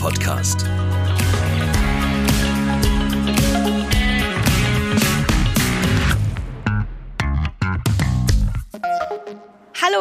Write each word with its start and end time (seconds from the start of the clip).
Podcast. 0.00 0.79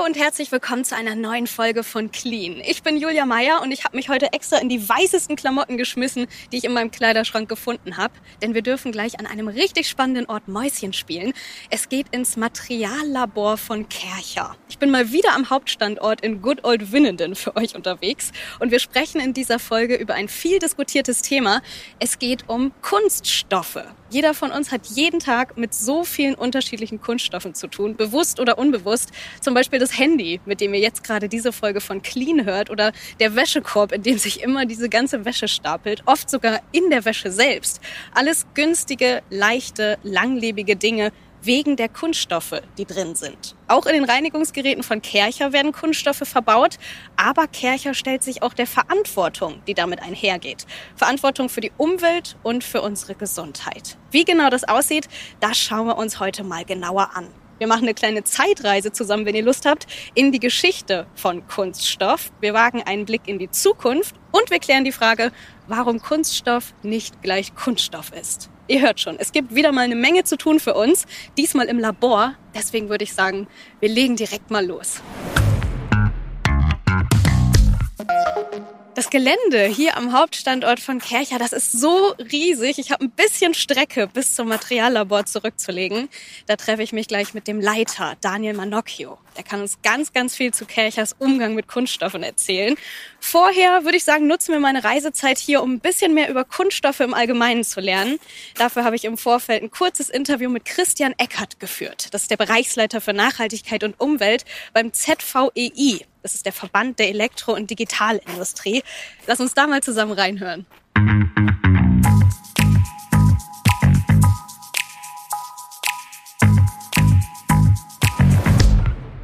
Und 0.10 0.18
herzlich 0.18 0.52
willkommen 0.52 0.84
zu 0.84 0.96
einer 0.96 1.14
neuen 1.14 1.46
Folge 1.46 1.84
von 1.84 2.10
Clean. 2.12 2.64
Ich 2.66 2.82
bin 2.82 2.98
Julia 2.98 3.28
Meyer 3.28 3.62
und 3.62 3.72
ich 3.72 3.84
habe 3.84 3.96
mich 3.96 4.10
heute 4.10 4.34
extra 4.34 4.58
in 4.58 4.68
die 4.68 4.90
weißesten 4.90 5.36
Klamotten 5.36 5.78
geschmissen, 5.78 6.26
die 6.52 6.58
ich 6.58 6.64
in 6.64 6.74
meinem 6.74 6.90
Kleiderschrank 6.90 7.48
gefunden 7.48 7.96
habe. 7.96 8.16
Denn 8.42 8.56
wir 8.56 8.64
dürfen 8.64 8.92
gleich 8.92 9.20
an 9.20 9.28
einem 9.28 9.48
richtig 9.48 9.88
spannenden 9.88 10.26
Ort 10.26 10.48
Mäuschen 10.48 10.94
spielen. 10.94 11.32
Es 11.70 11.90
geht 11.90 12.08
ins 12.10 12.38
Materiallabor 12.38 13.58
von 13.58 13.88
Kercher. 13.88 14.56
Ich 14.68 14.80
bin 14.80 14.90
mal 14.90 15.12
wieder 15.12 15.36
am 15.36 15.52
Hauptstandort 15.52 16.22
in 16.22 16.42
Good 16.42 16.64
Old 16.64 16.92
Winnenden 16.92 17.36
für 17.36 17.56
euch 17.56 17.76
unterwegs. 17.76 18.32
Und 18.58 18.72
wir 18.72 18.80
sprechen 18.80 19.22
in 19.22 19.36
dieser 19.36 19.60
Folge 19.60 19.94
über 19.94 20.16
ein 20.16 20.28
viel 20.28 20.58
diskutiertes 20.58 21.22
Thema. 21.22 21.62
Es 22.00 22.18
geht 22.18 22.50
um 22.50 22.72
Kunststoffe. 22.82 23.84
Jeder 24.12 24.34
von 24.34 24.50
uns 24.52 24.72
hat 24.72 24.88
jeden 24.88 25.20
Tag 25.20 25.56
mit 25.56 25.74
so 25.74 26.04
vielen 26.04 26.34
unterschiedlichen 26.34 27.00
Kunststoffen 27.00 27.54
zu 27.54 27.68
tun, 27.68 27.96
bewusst 27.96 28.40
oder 28.40 28.58
unbewusst. 28.58 29.12
Zum 29.40 29.54
Beispiel 29.54 29.78
das 29.78 29.98
Handy, 29.98 30.42
mit 30.46 30.62
dem 30.62 30.74
ihr 30.74 30.80
jetzt 30.80 31.04
gerade 31.04 31.30
diese 31.30 31.52
Folge 31.52 31.80
von 31.80 32.02
Clean 32.02 32.44
hört, 32.46 32.72
oder 32.72 32.92
der 33.20 33.36
Wäschekorb, 33.36 33.92
in 33.92 34.02
dem 34.02 34.18
sich 34.18 34.42
immer 34.42 34.66
diese 34.66 34.90
ganze 34.90 35.26
Wäsche 35.26 35.48
stapelt, 35.48 36.02
oft 36.08 36.30
sogar 36.30 36.62
in 36.72 36.90
der 36.90 37.06
Wäsche 37.06 37.32
selbst. 37.32 37.82
Alles 38.14 38.48
günstige, 38.56 39.22
leichte, 39.30 40.00
langlebige 40.02 40.76
Dinge, 40.76 41.12
wegen 41.42 41.76
der 41.76 41.90
Kunststoffe, 41.90 42.62
die 42.78 42.86
drin 42.86 43.16
sind. 43.16 43.56
Auch 43.68 43.86
in 43.86 43.94
den 43.94 44.04
Reinigungsgeräten 44.04 44.84
von 44.84 45.02
Kercher 45.02 45.54
werden 45.54 45.72
Kunststoffe 45.72 46.24
verbaut, 46.24 46.78
aber 47.16 47.48
Kercher 47.48 47.94
stellt 47.94 48.24
sich 48.24 48.44
auch 48.44 48.54
der 48.54 48.68
Verantwortung, 48.68 49.62
die 49.68 49.74
damit 49.74 50.02
einhergeht. 50.02 50.66
Verantwortung 50.96 51.50
für 51.50 51.62
die 51.62 51.72
Umwelt 51.78 52.38
und 52.44 52.64
für 52.64 52.82
unsere 52.82 53.16
Gesundheit. 53.16 53.98
Wie 54.12 54.26
genau 54.26 54.50
das 54.50 54.64
aussieht, 54.64 55.08
das 55.40 55.58
schauen 55.58 55.88
wir 55.88 55.98
uns 55.98 56.20
heute 56.20 56.44
mal 56.44 56.66
genauer 56.66 57.12
an. 57.16 57.28
Wir 57.60 57.68
machen 57.68 57.84
eine 57.84 57.94
kleine 57.94 58.24
Zeitreise 58.24 58.94
zusammen, 58.94 59.26
wenn 59.26 59.36
ihr 59.36 59.44
Lust 59.44 59.66
habt, 59.66 59.86
in 60.16 60.32
die 60.32 60.40
Geschichte 60.40 61.08
von 61.14 61.46
Kunststoff. 61.46 62.32
Wir 62.40 62.54
wagen 62.54 62.84
einen 62.84 63.06
Blick 63.06 63.24
in 63.26 63.38
die 63.38 63.52
Zukunft 63.52 64.16
und 64.32 64.50
wir 64.50 64.60
klären 64.60 64.86
die 64.86 64.94
Frage, 64.94 65.34
warum 65.68 66.02
Kunststoff 66.02 66.74
nicht 66.84 67.22
gleich 67.22 67.54
Kunststoff 67.56 68.14
ist. 68.14 68.50
Ihr 68.70 68.82
hört 68.82 69.00
schon, 69.00 69.16
es 69.18 69.32
gibt 69.32 69.56
wieder 69.56 69.72
mal 69.72 69.82
eine 69.82 69.96
Menge 69.96 70.26
zu 70.26 70.38
tun 70.38 70.60
für 70.60 70.76
uns, 70.76 71.08
diesmal 71.40 71.66
im 71.66 71.80
Labor. 71.80 72.36
Deswegen 72.54 72.88
würde 72.88 73.04
ich 73.04 73.14
sagen, 73.16 73.48
wir 73.80 73.90
legen 73.90 74.16
direkt 74.16 74.52
mal 74.52 74.64
los. 74.64 75.02
Das 78.96 79.10
Gelände 79.10 79.64
hier 79.64 79.96
am 79.96 80.12
Hauptstandort 80.12 80.82
von 80.82 81.00
Kercher, 81.00 81.40
das 81.40 81.54
ist 81.54 81.72
so 81.72 82.14
riesig. 82.32 82.80
Ich 82.80 82.92
habe 82.92 83.06
ein 83.06 83.12
bisschen 83.12 83.54
Strecke 83.54 84.08
bis 84.08 84.36
zum 84.36 84.50
Materiallabor 84.50 85.26
zurückzulegen. 85.26 86.10
Da 86.48 86.58
treffe 86.58 86.84
ich 86.84 86.92
mich 86.92 87.08
gleich 87.08 87.34
mit 87.34 87.48
dem 87.48 87.62
Leiter, 87.62 88.18
Daniel 88.20 88.56
Manocchio. 88.56 89.18
Der 89.38 89.46
kann 89.46 89.62
uns 89.62 89.82
ganz, 89.84 90.12
ganz 90.12 90.36
viel 90.36 90.54
zu 90.54 90.66
Kerchers 90.66 91.16
Umgang 91.18 91.56
mit 91.56 91.70
Kunststoffen 91.70 92.24
erzählen. 92.24 92.76
Vorher 93.22 93.86
würde 93.86 93.96
ich 93.96 94.04
sagen, 94.04 94.28
nutzen 94.28 94.52
wir 94.52 94.60
meine 94.60 94.84
Reisezeit 94.84 95.38
hier, 95.38 95.64
um 95.64 95.76
ein 95.76 95.80
bisschen 95.80 96.14
mehr 96.14 96.30
über 96.30 96.44
Kunststoffe 96.44 97.00
im 97.00 97.14
Allgemeinen 97.14 97.64
zu 97.64 97.80
lernen. 97.80 98.20
Dafür 98.58 98.84
habe 98.84 98.98
ich 98.98 99.06
im 99.06 99.18
Vorfeld 99.18 99.64
ein 99.64 99.72
kurzes 99.72 100.10
Interview 100.10 100.50
mit 100.50 100.66
Christian 100.66 101.14
Eckert 101.18 101.62
geführt. 101.62 102.10
Das 102.12 102.24
ist 102.24 102.32
der 102.32 102.38
Bereichsleiter 102.38 103.00
für 103.00 103.14
Nachhaltigkeit 103.14 103.86
und 103.86 103.98
Umwelt 103.98 104.44
beim 104.74 104.92
ZVEI. 104.92 106.06
Das 106.22 106.36
ist 106.36 106.46
der 106.46 106.54
Verband 106.54 107.00
der 107.00 107.10
Elektro- 107.10 107.54
und 107.54 107.70
Digitalindustrie. 107.70 108.84
Lass 109.28 109.40
uns 109.40 109.54
da 109.54 109.68
mal 109.68 109.82
zusammen 109.82 110.12
reinhören. 110.12 110.66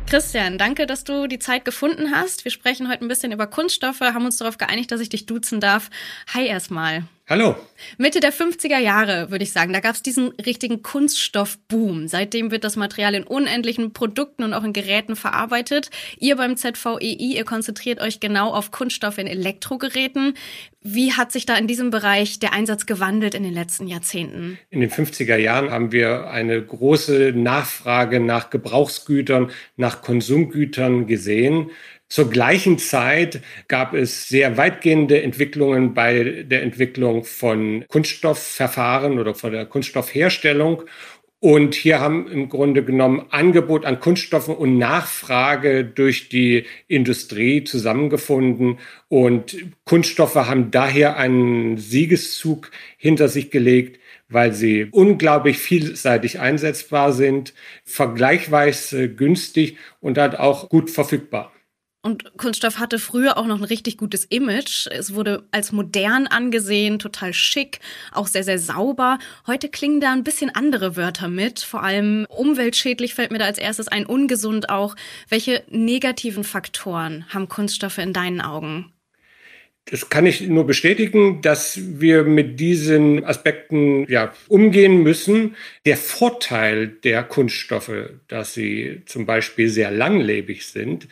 Christian, 0.08 0.58
danke, 0.58 0.86
dass 0.86 1.04
du 1.04 1.28
die 1.28 1.40
Zeit 1.40 1.66
gefunden 1.66 2.12
hast. 2.12 2.46
Wir 2.46 2.52
sprechen 2.52 2.90
heute 2.90 3.04
ein 3.04 3.10
bisschen 3.10 3.34
über 3.34 3.48
Kunststoffe, 3.48 4.00
haben 4.00 4.24
uns 4.24 4.38
darauf 4.38 4.58
geeinigt, 4.58 4.92
dass 4.92 5.02
ich 5.02 5.10
dich 5.10 5.26
duzen 5.26 5.60
darf. 5.60 5.90
Hi 6.34 6.48
erstmal. 6.48 7.04
Hallo. 7.28 7.56
Mitte 7.98 8.20
der 8.20 8.32
50er 8.32 8.78
Jahre, 8.78 9.32
würde 9.32 9.44
ich 9.44 9.52
sagen, 9.52 9.74
da 9.74 9.80
gab 9.80 9.96
es 9.96 10.04
diesen 10.04 10.30
richtigen 10.46 10.84
Kunststoffboom. 10.84 12.08
Seitdem 12.08 12.52
wird 12.52 12.64
das 12.64 12.76
Material 12.76 13.16
in 13.16 13.24
unendlichen 13.24 13.94
Produkten 13.94 14.44
und 14.44 14.54
auch 14.54 14.64
in 14.64 14.74
Geräten 14.74 15.16
verarbeitet. 15.16 15.90
Ihr 16.20 16.36
beim 16.36 16.56
ZVEI, 16.56 17.00
ihr 17.00 17.44
konzentriert 17.44 18.00
euch 18.00 18.20
genau 18.20 18.54
auf 18.54 18.70
Kunststoffe 18.70 19.18
in 19.18 19.26
Elektrogeräten. 19.26 20.36
Wie 20.82 21.14
hat 21.14 21.32
sich 21.32 21.48
da 21.48 21.58
in 21.58 21.66
diesem 21.66 21.90
Bereich 21.90 22.38
der 22.38 22.54
Einsatz 22.54 22.86
gewandelt 22.86 23.34
in 23.34 23.42
den 23.42 23.54
letzten 23.54 23.88
Jahrzehnten? 23.88 24.60
In 24.70 24.82
den 24.82 24.92
50er 24.92 25.38
Jahren 25.38 25.72
haben 25.72 25.92
wir 25.92 26.30
eine 26.30 26.62
große 26.62 27.34
Nachfrage 27.36 28.20
nach 28.20 28.52
Gebrauchsgütern, 28.52 29.50
nach 29.78 30.04
Konsumgütern 30.04 31.08
gesehen. 31.08 31.72
Zur 32.16 32.30
gleichen 32.30 32.78
Zeit 32.78 33.42
gab 33.68 33.94
es 33.94 34.30
sehr 34.30 34.56
weitgehende 34.56 35.22
Entwicklungen 35.22 35.94
bei 35.94 36.46
der 36.48 36.64
Entwicklung 36.64 37.26
von 37.26 37.84
Kunststoffverfahren 37.90 39.20
oder 39.20 39.36
von 39.36 39.52
der 39.52 39.66
Kunststoffherstellung. 39.66 40.84
Und 41.42 41.76
hier 41.76 42.00
haben 42.00 42.32
im 42.32 42.48
Grunde 42.48 42.86
genommen 42.86 43.26
Angebot 43.32 43.84
an 43.84 44.00
Kunststoffen 44.00 44.56
und 44.56 44.78
Nachfrage 44.78 45.84
durch 45.84 46.30
die 46.30 46.64
Industrie 46.88 47.66
zusammengefunden. 47.66 48.80
Und 49.10 49.58
Kunststoffe 49.84 50.36
haben 50.36 50.72
daher 50.72 51.18
einen 51.18 51.78
Siegeszug 51.78 52.72
hinter 52.98 53.28
sich 53.28 53.52
gelegt, 53.52 54.00
weil 54.30 54.54
sie 54.54 54.88
unglaublich 54.90 55.58
vielseitig 55.58 56.40
einsetzbar 56.40 57.12
sind, 57.12 57.54
vergleichsweise 57.84 59.14
günstig 59.14 59.76
und 60.00 60.18
halt 60.18 60.40
auch 60.40 60.70
gut 60.70 60.90
verfügbar. 60.90 61.52
Und 62.06 62.38
Kunststoff 62.38 62.78
hatte 62.78 63.00
früher 63.00 63.36
auch 63.36 63.48
noch 63.48 63.58
ein 63.58 63.64
richtig 63.64 63.98
gutes 63.98 64.26
Image. 64.26 64.86
Es 64.92 65.16
wurde 65.16 65.44
als 65.50 65.72
modern 65.72 66.28
angesehen, 66.28 67.00
total 67.00 67.34
schick, 67.34 67.80
auch 68.12 68.28
sehr, 68.28 68.44
sehr 68.44 68.60
sauber. 68.60 69.18
Heute 69.48 69.70
klingen 69.70 70.02
da 70.02 70.14
ein 70.14 70.24
bisschen 70.24 70.54
andere 70.54 70.96
Wörter 70.98 71.30
mit. 71.30 71.62
Vor 71.62 71.82
allem 71.82 72.28
umweltschädlich 72.30 73.16
fällt 73.16 73.32
mir 73.32 73.40
da 73.40 73.46
als 73.46 73.58
erstes 73.58 73.88
ein, 73.88 74.06
ungesund 74.06 74.70
auch. 74.70 74.96
Welche 75.30 75.64
negativen 75.72 76.44
Faktoren 76.44 77.26
haben 77.30 77.50
Kunststoffe 77.50 77.98
in 77.98 78.14
deinen 78.14 78.40
Augen? 78.40 78.94
Das 79.86 80.10
kann 80.10 80.26
ich 80.26 80.42
nur 80.42 80.66
bestätigen, 80.66 81.42
dass 81.42 81.80
wir 82.00 82.24
mit 82.24 82.60
diesen 82.60 83.24
Aspekten 83.24 84.10
ja, 84.10 84.34
umgehen 84.48 85.04
müssen. 85.04 85.56
Der 85.86 85.96
Vorteil 85.96 86.88
der 86.88 87.22
Kunststoffe, 87.24 88.10
dass 88.28 88.56
sie 88.56 89.04
zum 89.06 89.28
Beispiel 89.28 89.70
sehr 89.70 89.92
langlebig 89.92 90.66
sind, 90.66 91.08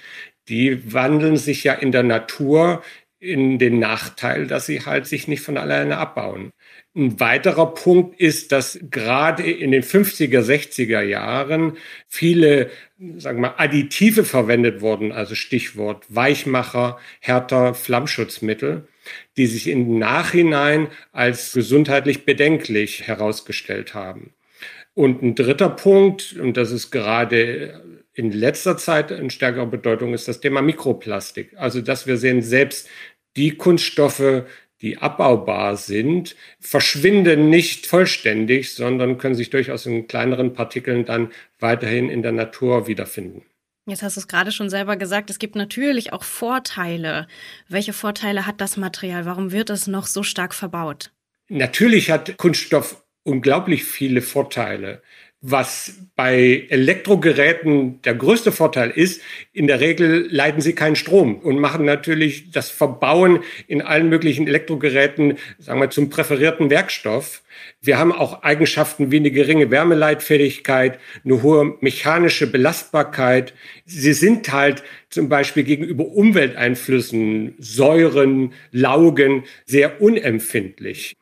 die 0.49 0.93
wandeln 0.93 1.37
sich 1.37 1.63
ja 1.63 1.73
in 1.73 1.91
der 1.91 2.03
Natur 2.03 2.83
in 3.23 3.57
den 3.57 3.79
Nachteil, 3.79 4.47
dass 4.47 4.65
sie 4.65 4.81
halt 4.81 5.07
sich 5.07 5.29
nicht 5.29 5.41
von 5.41 5.57
alleine 5.57 5.97
abbauen. 5.97 6.51
Ein 6.93 7.21
weiterer 7.21 7.73
Punkt 7.73 8.19
ist, 8.19 8.51
dass 8.51 8.79
gerade 8.91 9.43
in 9.43 9.71
den 9.71 9.81
50er, 9.81 10.41
60er 10.41 11.01
Jahren 11.01 11.77
viele, 12.09 12.69
sagen 13.17 13.37
wir 13.37 13.49
mal, 13.49 13.55
Additive 13.57 14.25
verwendet 14.25 14.81
wurden, 14.81 15.13
also 15.13 15.35
Stichwort 15.35 16.03
Weichmacher, 16.09 16.99
härter 17.21 17.73
Flammschutzmittel, 17.73 18.89
die 19.37 19.47
sich 19.47 19.69
im 19.69 19.97
Nachhinein 19.97 20.89
als 21.13 21.53
gesundheitlich 21.53 22.25
bedenklich 22.25 23.07
herausgestellt 23.07 23.93
haben. 23.93 24.33
Und 24.95 25.23
ein 25.23 25.33
dritter 25.35 25.69
Punkt, 25.69 26.35
und 26.39 26.57
das 26.57 26.71
ist 26.71 26.91
gerade 26.91 27.81
in 28.13 28.31
letzter 28.31 28.77
Zeit 28.77 29.11
in 29.11 29.29
stärkerer 29.29 29.65
Bedeutung 29.65 30.13
ist 30.13 30.27
das 30.27 30.39
Thema 30.39 30.61
Mikroplastik. 30.61 31.53
Also, 31.57 31.81
dass 31.81 32.05
wir 32.07 32.17
sehen, 32.17 32.41
selbst 32.41 32.87
die 33.35 33.55
Kunststoffe, 33.55 34.43
die 34.81 34.97
abbaubar 34.97 35.77
sind, 35.77 36.35
verschwinden 36.59 37.49
nicht 37.49 37.87
vollständig, 37.87 38.75
sondern 38.75 39.17
können 39.17 39.35
sich 39.35 39.49
durchaus 39.49 39.85
in 39.85 40.07
kleineren 40.07 40.53
Partikeln 40.53 41.05
dann 41.05 41.31
weiterhin 41.59 42.09
in 42.09 42.21
der 42.21 42.33
Natur 42.33 42.87
wiederfinden. 42.87 43.43
Jetzt 43.85 44.03
hast 44.03 44.15
du 44.15 44.21
es 44.21 44.27
gerade 44.27 44.51
schon 44.51 44.69
selber 44.69 44.95
gesagt, 44.95 45.29
es 45.29 45.39
gibt 45.39 45.55
natürlich 45.55 46.13
auch 46.13 46.23
Vorteile. 46.23 47.27
Welche 47.67 47.93
Vorteile 47.93 48.45
hat 48.45 48.61
das 48.61 48.77
Material? 48.77 49.25
Warum 49.25 49.51
wird 49.51 49.69
es 49.69 49.87
noch 49.87 50.05
so 50.07 50.23
stark 50.23 50.53
verbaut? 50.53 51.11
Natürlich 51.49 52.09
hat 52.09 52.37
Kunststoff 52.37 53.03
unglaublich 53.23 53.83
viele 53.83 54.21
Vorteile. 54.21 55.01
Was 55.45 55.95
bei 56.15 56.67
Elektrogeräten 56.69 58.01
der 58.03 58.15
größte 58.15 58.53
Vorteil 58.53 58.91
ist, 58.91 59.21
in 59.51 59.67
der 59.67 59.81
Regel 59.81 60.25
leiten 60.31 60.61
sie 60.61 60.71
keinen 60.71 60.95
Strom 60.95 61.35
und 61.35 61.59
machen 61.59 61.83
natürlich 61.83 62.51
das 62.51 62.69
Verbauen 62.69 63.43
in 63.67 63.81
allen 63.81 64.07
möglichen 64.07 64.47
Elektrogeräten, 64.47 65.37
sagen 65.59 65.81
wir, 65.81 65.89
zum 65.89 66.09
präferierten 66.09 66.69
Werkstoff. 66.69 67.41
Wir 67.81 67.99
haben 67.99 68.13
auch 68.13 68.43
Eigenschaften 68.43 69.11
wie 69.11 69.17
eine 69.17 69.31
geringe 69.31 69.69
Wärmeleitfähigkeit, 69.69 70.97
eine 71.25 71.43
hohe 71.43 71.75
mechanische 71.81 72.47
Belastbarkeit. 72.47 73.53
Sie 73.85 74.13
sind 74.13 74.53
halt 74.53 74.81
zum 75.09 75.27
Beispiel 75.27 75.65
gegenüber 75.65 76.05
Umwelteinflüssen, 76.05 77.55
Säuren, 77.59 78.53
Laugen 78.71 79.43
sehr 79.65 80.01
unempfindlich 80.01 81.17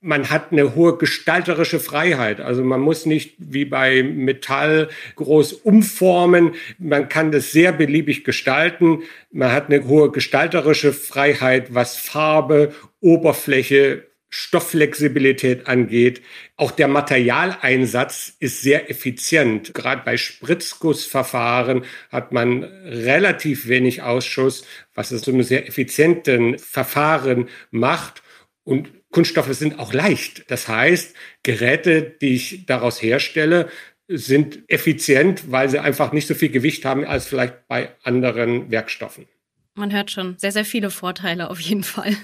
man 0.00 0.30
hat 0.30 0.50
eine 0.50 0.74
hohe 0.74 0.96
gestalterische 0.96 1.78
Freiheit. 1.78 2.40
Also 2.40 2.64
man 2.64 2.80
muss 2.80 3.04
nicht 3.04 3.34
wie 3.38 3.66
bei 3.66 4.02
Metall 4.02 4.88
groß 5.16 5.52
umformen. 5.52 6.54
Man 6.78 7.08
kann 7.08 7.32
das 7.32 7.52
sehr 7.52 7.72
beliebig 7.72 8.24
gestalten. 8.24 9.02
Man 9.30 9.52
hat 9.52 9.66
eine 9.66 9.86
hohe 9.86 10.10
gestalterische 10.10 10.92
Freiheit, 10.94 11.74
was 11.74 11.96
Farbe, 11.96 12.74
Oberfläche, 13.00 14.06
Stoffflexibilität 14.30 15.66
angeht. 15.66 16.22
Auch 16.56 16.70
der 16.70 16.88
Materialeinsatz 16.88 18.36
ist 18.38 18.62
sehr 18.62 18.88
effizient. 18.88 19.74
Gerade 19.74 20.02
bei 20.04 20.16
Spritzgussverfahren 20.16 21.84
hat 22.10 22.32
man 22.32 22.62
relativ 22.62 23.66
wenig 23.68 24.02
Ausschuss, 24.02 24.64
was 24.94 25.10
es 25.10 25.22
zu 25.22 25.32
einem 25.32 25.42
sehr 25.42 25.68
effizienten 25.68 26.58
Verfahren 26.58 27.48
macht. 27.70 28.22
Und 28.62 28.99
Kunststoffe 29.10 29.52
sind 29.54 29.78
auch 29.78 29.92
leicht. 29.92 30.50
Das 30.50 30.68
heißt, 30.68 31.14
Geräte, 31.42 32.02
die 32.02 32.34
ich 32.34 32.66
daraus 32.66 33.02
herstelle, 33.02 33.68
sind 34.08 34.60
effizient, 34.68 35.50
weil 35.50 35.68
sie 35.68 35.78
einfach 35.78 36.12
nicht 36.12 36.26
so 36.26 36.34
viel 36.34 36.50
Gewicht 36.50 36.84
haben 36.84 37.04
als 37.04 37.26
vielleicht 37.26 37.68
bei 37.68 37.90
anderen 38.02 38.70
Werkstoffen. 38.70 39.26
Man 39.74 39.92
hört 39.92 40.10
schon 40.10 40.36
sehr, 40.36 40.52
sehr 40.52 40.64
viele 40.64 40.90
Vorteile 40.90 41.48
auf 41.48 41.60
jeden 41.60 41.84
Fall. 41.84 42.16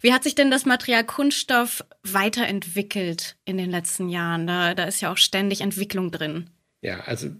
Wie 0.00 0.12
hat 0.12 0.24
sich 0.24 0.34
denn 0.34 0.50
das 0.50 0.64
Material 0.64 1.04
Kunststoff 1.04 1.84
weiterentwickelt 2.02 3.36
in 3.44 3.58
den 3.58 3.70
letzten 3.70 4.08
Jahren? 4.08 4.46
Da, 4.46 4.74
da 4.74 4.84
ist 4.84 5.02
ja 5.02 5.12
auch 5.12 5.18
ständig 5.18 5.60
Entwicklung 5.60 6.10
drin. 6.10 6.48
Ja, 6.80 7.00
also 7.00 7.30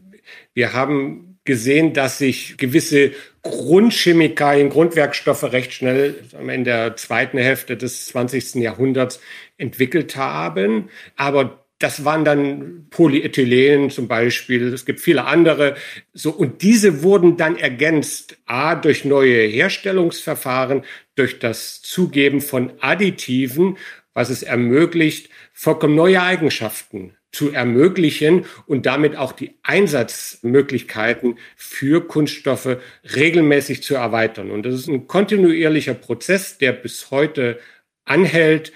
wir 0.54 0.72
haben 0.72 1.38
gesehen, 1.44 1.92
dass 1.94 2.18
sich 2.18 2.56
gewisse 2.58 3.12
Grundchemikalien, 3.42 4.68
Grundwerkstoffe 4.68 5.44
recht 5.44 5.72
schnell 5.72 6.16
in 6.52 6.64
der 6.64 6.96
zweiten 6.96 7.38
Hälfte 7.38 7.76
des 7.76 8.06
20. 8.06 8.56
Jahrhunderts 8.56 9.20
entwickelt 9.56 10.16
haben. 10.16 10.90
Aber 11.16 11.64
das 11.78 12.04
waren 12.04 12.24
dann 12.24 12.86
Polyethylen 12.90 13.90
zum 13.90 14.08
Beispiel. 14.08 14.72
Es 14.72 14.86
gibt 14.86 15.00
viele 15.00 15.24
andere. 15.24 15.76
So, 16.14 16.30
und 16.30 16.62
diese 16.62 17.02
wurden 17.02 17.36
dann 17.36 17.56
ergänzt, 17.56 18.38
A, 18.46 18.74
durch 18.74 19.04
neue 19.04 19.46
Herstellungsverfahren, 19.46 20.84
durch 21.14 21.38
das 21.38 21.82
Zugeben 21.82 22.40
von 22.40 22.72
Additiven, 22.80 23.76
was 24.14 24.30
es 24.30 24.42
ermöglicht, 24.42 25.28
vollkommen 25.52 25.94
neue 25.94 26.22
Eigenschaften 26.22 27.14
zu 27.36 27.52
ermöglichen 27.52 28.46
und 28.66 28.86
damit 28.86 29.14
auch 29.16 29.32
die 29.32 29.58
Einsatzmöglichkeiten 29.62 31.38
für 31.54 32.06
Kunststoffe 32.06 32.78
regelmäßig 33.14 33.82
zu 33.82 33.94
erweitern. 33.94 34.50
Und 34.50 34.64
das 34.64 34.74
ist 34.74 34.88
ein 34.88 35.06
kontinuierlicher 35.06 35.92
Prozess, 35.92 36.56
der 36.56 36.72
bis 36.72 37.10
heute 37.10 37.58
anhält. 38.06 38.72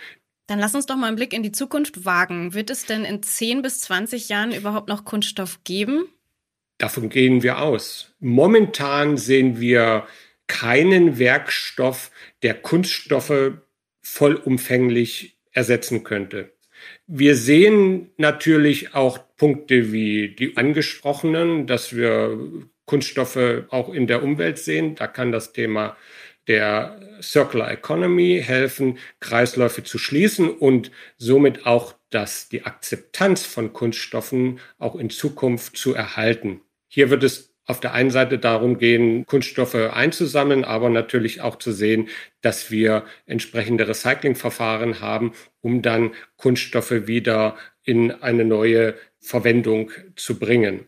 Dann 0.46 0.58
lass 0.58 0.74
uns 0.74 0.84
doch 0.84 0.96
mal 0.96 1.06
einen 1.06 1.16
Blick 1.16 1.32
in 1.32 1.42
die 1.42 1.52
Zukunft 1.52 2.04
wagen. 2.04 2.52
Wird 2.52 2.68
es 2.68 2.84
denn 2.84 3.06
in 3.06 3.22
10 3.22 3.62
bis 3.62 3.80
20 3.80 4.28
Jahren 4.28 4.52
überhaupt 4.52 4.88
noch 4.88 5.06
Kunststoff 5.06 5.64
geben? 5.64 6.04
Davon 6.76 7.08
gehen 7.08 7.42
wir 7.42 7.62
aus. 7.62 8.12
Momentan 8.20 9.16
sehen 9.16 9.58
wir 9.58 10.06
keinen 10.48 11.18
Werkstoff, 11.18 12.10
der 12.42 12.54
Kunststoffe 12.54 13.52
vollumfänglich 14.02 15.38
ersetzen 15.52 16.04
könnte. 16.04 16.52
Wir 17.12 17.34
sehen 17.34 18.10
natürlich 18.18 18.94
auch 18.94 19.18
Punkte 19.36 19.90
wie 19.90 20.28
die 20.28 20.56
angesprochenen, 20.56 21.66
dass 21.66 21.96
wir 21.96 22.38
Kunststoffe 22.86 23.64
auch 23.70 23.92
in 23.92 24.06
der 24.06 24.22
Umwelt 24.22 24.58
sehen. 24.58 24.94
Da 24.94 25.08
kann 25.08 25.32
das 25.32 25.52
Thema 25.52 25.96
der 26.46 27.00
Circular 27.20 27.72
Economy 27.72 28.40
helfen, 28.40 28.98
Kreisläufe 29.18 29.82
zu 29.82 29.98
schließen 29.98 30.50
und 30.50 30.92
somit 31.18 31.66
auch 31.66 31.94
dass 32.10 32.48
die 32.48 32.64
Akzeptanz 32.64 33.44
von 33.44 33.72
Kunststoffen 33.72 34.60
auch 34.78 34.94
in 34.94 35.10
Zukunft 35.10 35.76
zu 35.76 35.94
erhalten. 35.94 36.60
Hier 36.86 37.10
wird 37.10 37.24
es 37.24 37.49
auf 37.66 37.80
der 37.80 37.94
einen 37.94 38.10
Seite 38.10 38.38
darum 38.38 38.78
gehen, 38.78 39.26
Kunststoffe 39.26 39.74
einzusammeln, 39.74 40.64
aber 40.64 40.90
natürlich 40.90 41.40
auch 41.40 41.56
zu 41.56 41.72
sehen, 41.72 42.08
dass 42.40 42.70
wir 42.70 43.04
entsprechende 43.26 43.86
Recyclingverfahren 43.86 45.00
haben, 45.00 45.32
um 45.60 45.82
dann 45.82 46.12
Kunststoffe 46.36 47.06
wieder 47.06 47.56
in 47.84 48.10
eine 48.10 48.44
neue 48.44 48.94
Verwendung 49.20 49.90
zu 50.16 50.38
bringen. 50.38 50.86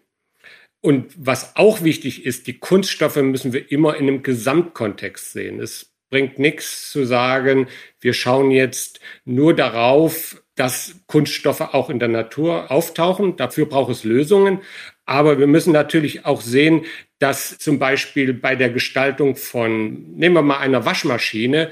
Und 0.81 1.15
was 1.17 1.55
auch 1.55 1.85
wichtig 1.85 2.27
ist, 2.27 2.49
die 2.49 2.59
Kunststoffe 2.59 3.17
müssen 3.17 3.53
wir 3.53 3.71
immer 3.71 3.97
in 3.97 4.09
einem 4.09 4.23
Gesamtkontext 4.25 5.33
sehen. 5.33 5.61
Es 5.61 5.93
bringt 6.11 6.39
nichts 6.39 6.91
zu 6.91 7.05
sagen, 7.07 7.69
wir 8.01 8.13
schauen 8.13 8.51
jetzt 8.51 9.01
nur 9.25 9.55
darauf, 9.55 10.43
dass 10.57 10.97
Kunststoffe 11.07 11.61
auch 11.61 11.89
in 11.89 11.99
der 11.99 12.09
Natur 12.09 12.71
auftauchen. 12.71 13.37
Dafür 13.37 13.67
braucht 13.67 13.91
es 13.91 14.05
Lösungen. 14.05 14.61
Aber 15.05 15.39
wir 15.39 15.47
müssen 15.47 15.73
natürlich 15.73 16.25
auch 16.25 16.41
sehen, 16.41 16.85
dass 17.19 17.59
zum 17.59 17.79
Beispiel 17.79 18.33
bei 18.33 18.57
der 18.57 18.71
Gestaltung 18.71 19.37
von, 19.37 20.15
nehmen 20.17 20.35
wir 20.35 20.43
mal 20.43 20.59
einer 20.59 20.85
Waschmaschine, 20.85 21.71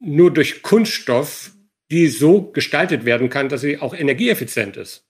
nur 0.00 0.32
durch 0.32 0.62
Kunststoff, 0.62 1.52
die 1.90 2.08
so 2.08 2.50
gestaltet 2.50 3.04
werden 3.04 3.28
kann, 3.28 3.48
dass 3.48 3.60
sie 3.60 3.78
auch 3.78 3.94
energieeffizient 3.94 4.76
ist. 4.76 5.06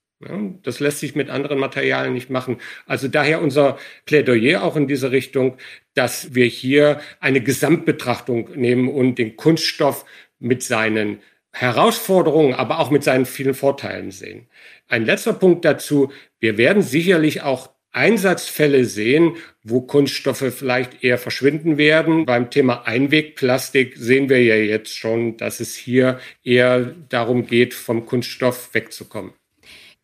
Das 0.63 0.79
lässt 0.79 1.01
sich 1.01 1.17
mit 1.17 1.31
anderen 1.31 1.59
Materialien 1.59 2.15
nicht 2.15 2.31
machen. 2.31 2.59
Also 2.87 3.09
daher 3.09 3.43
unser 3.43 3.79
Plädoyer 4.07 4.63
auch 4.63 4.77
in 4.77 4.87
diese 4.87 5.11
Richtung, 5.11 5.57
dass 5.95 6.35
wir 6.35 6.47
hier 6.47 7.01
eine 7.19 7.41
Gesamtbetrachtung 7.41 8.51
nehmen 8.55 8.89
und 8.89 9.17
den 9.17 9.37
Kunststoff 9.37 10.05
mit 10.39 10.63
seinen 10.63 11.21
Herausforderungen, 11.53 12.55
aber 12.55 12.79
auch 12.79 12.91
mit 12.91 13.05
seinen 13.05 13.27
vielen 13.27 13.55
Vorteilen 13.55 14.11
sehen. 14.11 14.49
Ein 14.89 15.05
letzter 15.05 15.35
Punkt 15.35 15.65
dazu. 15.65 16.11
Wir 16.41 16.57
werden 16.57 16.83
sicherlich 16.83 17.43
auch 17.43 17.71
Einsatzfälle 17.93 18.87
sehen, 18.87 19.37
wo 19.63 19.83
Kunststoffe 19.83 20.53
vielleicht 20.55 21.05
eher 21.05 21.19
verschwinden 21.19 21.77
werden. 21.77 22.25
Beim 22.25 22.51
Thema 22.51 22.87
Einwegplastik 22.87 23.97
sehen 23.99 24.31
wir 24.31 24.43
ja 24.43 24.57
jetzt 24.57 24.97
schon, 24.97 25.37
dass 25.37 25.61
es 25.61 25.75
hier 25.75 26.19
eher 26.43 26.95
darum 27.11 27.47
geht, 27.47 27.75
vom 27.75 28.07
Kunststoff 28.07 28.71
wegzukommen. 28.73 29.35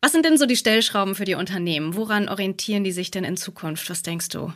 Was 0.01 0.11
sind 0.11 0.23
denn 0.23 0.37
so 0.37 0.45
die 0.45 0.55
Stellschrauben 0.55 1.15
für 1.15 1.25
die 1.25 1.33
Unternehmen? 1.33 1.95
Woran 1.95 2.29
orientieren 2.29 2.83
die 2.83 2.91
sich 2.91 3.11
denn 3.11 3.23
in 3.23 3.37
Zukunft? 3.37 3.89
Was 3.89 4.03
denkst 4.03 4.29
du? 4.29 4.53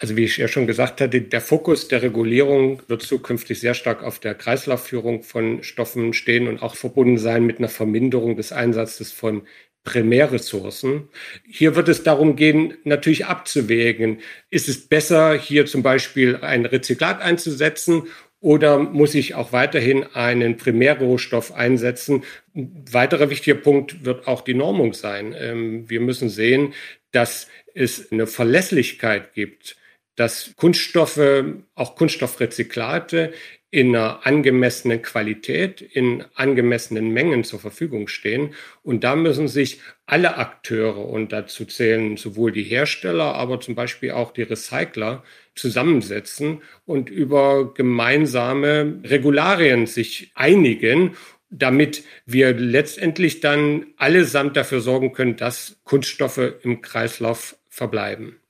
Also 0.00 0.16
wie 0.16 0.24
ich 0.24 0.38
ja 0.38 0.48
schon 0.48 0.66
gesagt 0.66 1.02
hatte, 1.02 1.20
der 1.20 1.40
Fokus 1.42 1.88
der 1.88 2.00
Regulierung 2.00 2.80
wird 2.88 3.02
zukünftig 3.02 3.60
sehr 3.60 3.74
stark 3.74 4.02
auf 4.02 4.18
der 4.18 4.34
Kreislaufführung 4.34 5.22
von 5.22 5.62
Stoffen 5.62 6.14
stehen 6.14 6.48
und 6.48 6.62
auch 6.62 6.74
verbunden 6.74 7.18
sein 7.18 7.44
mit 7.44 7.58
einer 7.58 7.68
Verminderung 7.68 8.34
des 8.34 8.50
Einsatzes 8.50 9.12
von 9.12 9.42
Primärressourcen. 9.84 11.10
Hier 11.46 11.76
wird 11.76 11.90
es 11.90 12.02
darum 12.02 12.34
gehen, 12.34 12.78
natürlich 12.84 13.26
abzuwägen, 13.26 14.20
ist 14.48 14.70
es 14.70 14.88
besser, 14.88 15.34
hier 15.34 15.66
zum 15.66 15.82
Beispiel 15.82 16.36
ein 16.36 16.64
Rezyklat 16.64 17.20
einzusetzen 17.20 18.04
oder 18.40 18.78
muss 18.78 19.14
ich 19.14 19.34
auch 19.34 19.52
weiterhin 19.52 20.04
einen 20.14 20.56
Primärrohstoff 20.56 21.52
einsetzen? 21.52 22.24
Ein 22.54 22.84
weiterer 22.90 23.28
wichtiger 23.28 23.56
Punkt 23.56 24.02
wird 24.02 24.26
auch 24.26 24.40
die 24.40 24.54
Normung 24.54 24.94
sein. 24.94 25.34
Ähm, 25.38 25.90
wir 25.90 26.00
müssen 26.00 26.30
sehen, 26.30 26.72
dass 27.12 27.48
es 27.74 28.10
eine 28.10 28.26
Verlässlichkeit 28.26 29.34
gibt 29.34 29.76
dass 30.16 30.52
Kunststoffe, 30.56 31.44
auch 31.74 31.96
Kunststoffrezyklate 31.96 33.32
in 33.70 33.94
einer 33.94 34.26
angemessenen 34.26 35.00
Qualität, 35.00 35.80
in 35.80 36.24
angemessenen 36.34 37.10
Mengen 37.10 37.44
zur 37.44 37.60
Verfügung 37.60 38.08
stehen. 38.08 38.54
Und 38.82 39.04
da 39.04 39.14
müssen 39.14 39.46
sich 39.46 39.80
alle 40.06 40.36
Akteure, 40.38 41.08
und 41.08 41.32
dazu 41.32 41.64
zählen 41.64 42.16
sowohl 42.16 42.50
die 42.50 42.64
Hersteller, 42.64 43.36
aber 43.36 43.60
zum 43.60 43.76
Beispiel 43.76 44.10
auch 44.10 44.32
die 44.32 44.42
Recycler, 44.42 45.22
zusammensetzen 45.54 46.62
und 46.84 47.10
über 47.10 47.74
gemeinsame 47.74 49.00
Regularien 49.04 49.86
sich 49.86 50.32
einigen, 50.34 51.16
damit 51.50 52.04
wir 52.26 52.54
letztendlich 52.54 53.40
dann 53.40 53.86
allesamt 53.96 54.56
dafür 54.56 54.80
sorgen 54.80 55.12
können, 55.12 55.36
dass 55.36 55.80
Kunststoffe 55.84 56.40
im 56.62 56.80
Kreislauf 56.80 57.56
verbleiben 57.68 58.40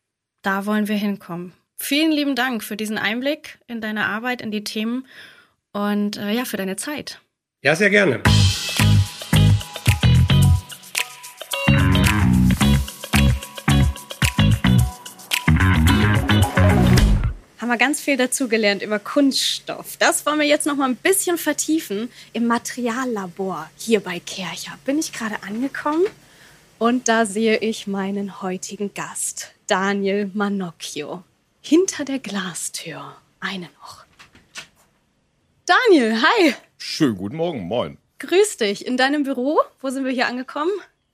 da 0.43 0.67
wollen 0.67 0.89
wir 0.89 0.97
hinkommen. 0.97 1.53
Vielen 1.77 2.13
lieben 2.13 2.35
Dank 2.35 2.63
für 2.63 2.77
diesen 2.77 2.99
Einblick 2.99 3.59
in 3.67 3.81
deine 3.81 4.07
Arbeit, 4.07 4.43
in 4.43 4.51
die 4.51 4.65
Themen 4.65 5.07
und 5.73 6.17
äh, 6.17 6.33
ja, 6.33 6.45
für 6.45 6.57
deine 6.57 6.77
Zeit. 6.77 7.21
Ja, 7.63 7.75
sehr 7.75 7.91
gerne. 7.91 8.23
haben 17.71 17.79
wir 17.79 17.87
ganz 17.87 18.01
viel 18.01 18.17
dazugelernt 18.17 18.83
über 18.83 18.99
Kunststoff. 18.99 19.97
Das 19.99 20.27
wollen 20.27 20.41
wir 20.41 20.47
jetzt 20.47 20.67
noch 20.67 20.75
mal 20.75 20.89
ein 20.89 20.97
bisschen 20.97 21.39
vertiefen 21.39 22.11
im 22.33 22.49
Materiallabor 22.49 23.71
hier 23.77 24.01
bei 24.01 24.19
Kercher. 24.19 24.73
Bin 24.85 24.99
ich 24.99 25.13
gerade 25.13 25.41
angekommen? 25.45 26.05
Und 26.81 27.09
da 27.09 27.27
sehe 27.27 27.59
ich 27.59 27.87
meinen 27.87 28.41
heutigen 28.41 28.95
Gast, 28.95 29.53
Daniel 29.67 30.31
Manocchio. 30.33 31.23
Hinter 31.61 32.07
der 32.07 32.19
Glastür. 32.19 33.17
Eine 33.39 33.69
noch. 33.81 34.07
Daniel, 35.67 36.17
hi. 36.23 36.55
Schönen 36.79 37.17
guten 37.17 37.37
Morgen, 37.37 37.61
moin. 37.69 37.99
Grüß 38.19 38.57
dich. 38.57 38.87
In 38.87 38.97
deinem 38.97 39.25
Büro? 39.25 39.61
Wo 39.83 39.91
sind 39.91 40.07
wir 40.07 40.11
hier 40.11 40.27
angekommen? 40.27 40.73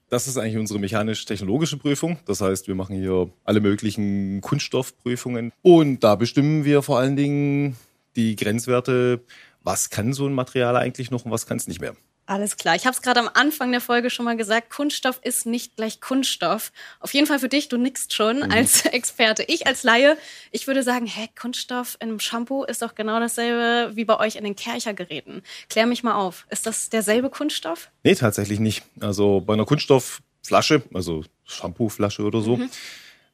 Das 0.09 0.29
ist 0.29 0.37
eigentlich 0.37 0.55
unsere 0.55 0.79
mechanisch-technologische 0.79 1.75
Prüfung. 1.75 2.17
Das 2.25 2.39
heißt, 2.39 2.69
wir 2.69 2.75
machen 2.75 2.95
hier 2.95 3.29
alle 3.43 3.59
möglichen 3.59 4.39
Kunststoffprüfungen. 4.39 5.51
Und 5.63 6.01
da 6.01 6.15
bestimmen 6.15 6.63
wir 6.63 6.81
vor 6.81 6.97
allen 6.97 7.17
Dingen 7.17 7.75
die 8.15 8.37
Grenzwerte, 8.37 9.19
was 9.63 9.89
kann 9.89 10.13
so 10.13 10.27
ein 10.27 10.33
Material 10.33 10.77
eigentlich 10.77 11.11
noch 11.11 11.25
und 11.25 11.31
was 11.31 11.45
kann 11.45 11.57
es 11.57 11.67
nicht 11.67 11.81
mehr. 11.81 11.93
Alles 12.27 12.57
klar. 12.57 12.75
Ich 12.75 12.85
habe 12.85 12.93
es 12.93 13.01
gerade 13.01 13.21
am 13.21 13.29
Anfang 13.33 13.71
der 13.71 13.79
Folge 13.79 14.09
schon 14.09 14.25
mal 14.25 14.35
gesagt. 14.35 14.69
Kunststoff 14.69 15.21
ist 15.23 15.45
nicht 15.45 15.77
gleich 15.77 16.01
Kunststoff. 16.01 16.73
Auf 16.99 17.13
jeden 17.13 17.25
Fall 17.25 17.39
für 17.39 17.47
dich, 17.47 17.69
du 17.69 17.77
nickst 17.77 18.13
schon 18.13 18.39
mhm. 18.39 18.51
als 18.51 18.85
Experte. 18.85 19.43
Ich 19.47 19.65
als 19.65 19.83
Laie, 19.83 20.17
ich 20.51 20.67
würde 20.67 20.83
sagen, 20.83 21.05
hä, 21.05 21.29
Kunststoff 21.39 21.95
in 22.01 22.09
einem 22.09 22.19
Shampoo 22.19 22.65
ist 22.65 22.81
doch 22.81 22.95
genau 22.95 23.21
dasselbe 23.21 23.95
wie 23.95 24.03
bei 24.03 24.19
euch 24.19 24.35
in 24.35 24.43
den 24.43 24.57
Kerchergeräten. 24.57 25.41
Klär 25.69 25.85
mich 25.85 26.03
mal 26.03 26.15
auf. 26.15 26.45
Ist 26.49 26.65
das 26.65 26.89
derselbe 26.89 27.29
Kunststoff? 27.29 27.89
Nee, 28.03 28.15
tatsächlich 28.15 28.59
nicht. 28.59 28.83
Also 28.99 29.39
bei 29.39 29.53
einer 29.53 29.65
Kunststoffflasche, 29.65 30.83
also 30.93 31.23
Shampooflasche 31.45 32.23
oder 32.23 32.41
so, 32.41 32.57
mhm. 32.57 32.69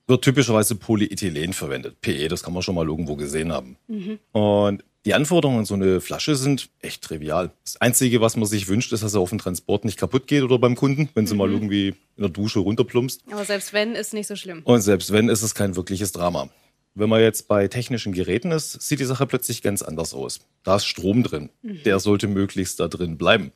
Wird 0.07 0.23
typischerweise 0.23 0.75
Polyethylen 0.75 1.53
verwendet. 1.53 2.01
PE, 2.01 2.27
das 2.27 2.43
kann 2.43 2.53
man 2.53 2.63
schon 2.63 2.75
mal 2.75 2.87
irgendwo 2.87 3.15
gesehen 3.15 3.51
haben. 3.51 3.77
Mhm. 3.87 4.19
Und 4.31 4.83
die 5.05 5.13
Anforderungen 5.13 5.59
an 5.59 5.65
so 5.65 5.73
eine 5.73 5.99
Flasche 5.99 6.35
sind 6.35 6.69
echt 6.79 7.03
trivial. 7.03 7.51
Das 7.65 7.79
Einzige, 7.81 8.21
was 8.21 8.37
man 8.37 8.45
sich 8.45 8.67
wünscht, 8.67 8.93
ist, 8.93 9.03
dass 9.03 9.13
er 9.13 9.19
auf 9.19 9.29
dem 9.29 9.39
Transport 9.39 9.83
nicht 9.83 9.99
kaputt 9.99 10.27
geht 10.27 10.43
oder 10.43 10.57
beim 10.59 10.75
Kunden, 10.75 11.09
wenn 11.13 11.27
sie 11.27 11.33
mhm. 11.33 11.37
mal 11.39 11.51
irgendwie 11.51 11.89
in 11.89 12.21
der 12.21 12.29
Dusche 12.29 12.59
runterplumpst. 12.59 13.23
Aber 13.31 13.43
selbst 13.43 13.73
wenn, 13.73 13.95
ist 13.95 14.13
nicht 14.13 14.27
so 14.27 14.35
schlimm. 14.35 14.61
Und 14.63 14.81
selbst 14.81 15.11
wenn, 15.11 15.29
ist 15.29 15.41
es 15.41 15.55
kein 15.55 15.75
wirkliches 15.75 16.13
Drama. 16.13 16.49
Wenn 16.95 17.09
man 17.09 17.21
jetzt 17.21 17.47
bei 17.47 17.67
technischen 17.67 18.13
Geräten 18.13 18.51
ist, 18.51 18.81
sieht 18.81 18.99
die 18.99 19.05
Sache 19.05 19.25
plötzlich 19.25 19.61
ganz 19.61 19.81
anders 19.81 20.13
aus. 20.13 20.41
Da 20.63 20.75
ist 20.75 20.85
Strom 20.85 21.23
drin. 21.23 21.49
Mhm. 21.63 21.83
Der 21.83 21.99
sollte 21.99 22.27
möglichst 22.27 22.79
da 22.79 22.87
drin 22.87 23.17
bleiben. 23.17 23.51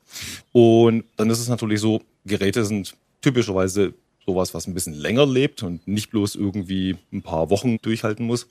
Und 0.51 1.05
dann 1.17 1.29
ist 1.29 1.39
es 1.39 1.47
natürlich 1.47 1.79
so, 1.79 2.01
Geräte 2.25 2.65
sind 2.65 2.97
typischerweise 3.21 3.93
sowas, 4.27 4.53
was 4.53 4.67
ein 4.67 4.73
bisschen 4.73 4.93
länger 4.93 5.25
lebt 5.25 5.63
und 5.63 5.87
nicht 5.87 6.11
bloß 6.11 6.35
irgendwie 6.35 6.97
ein 7.11 7.21
paar 7.21 7.49
Wochen 7.49 7.77
durchhalten 7.81 8.25
muss, 8.25 8.47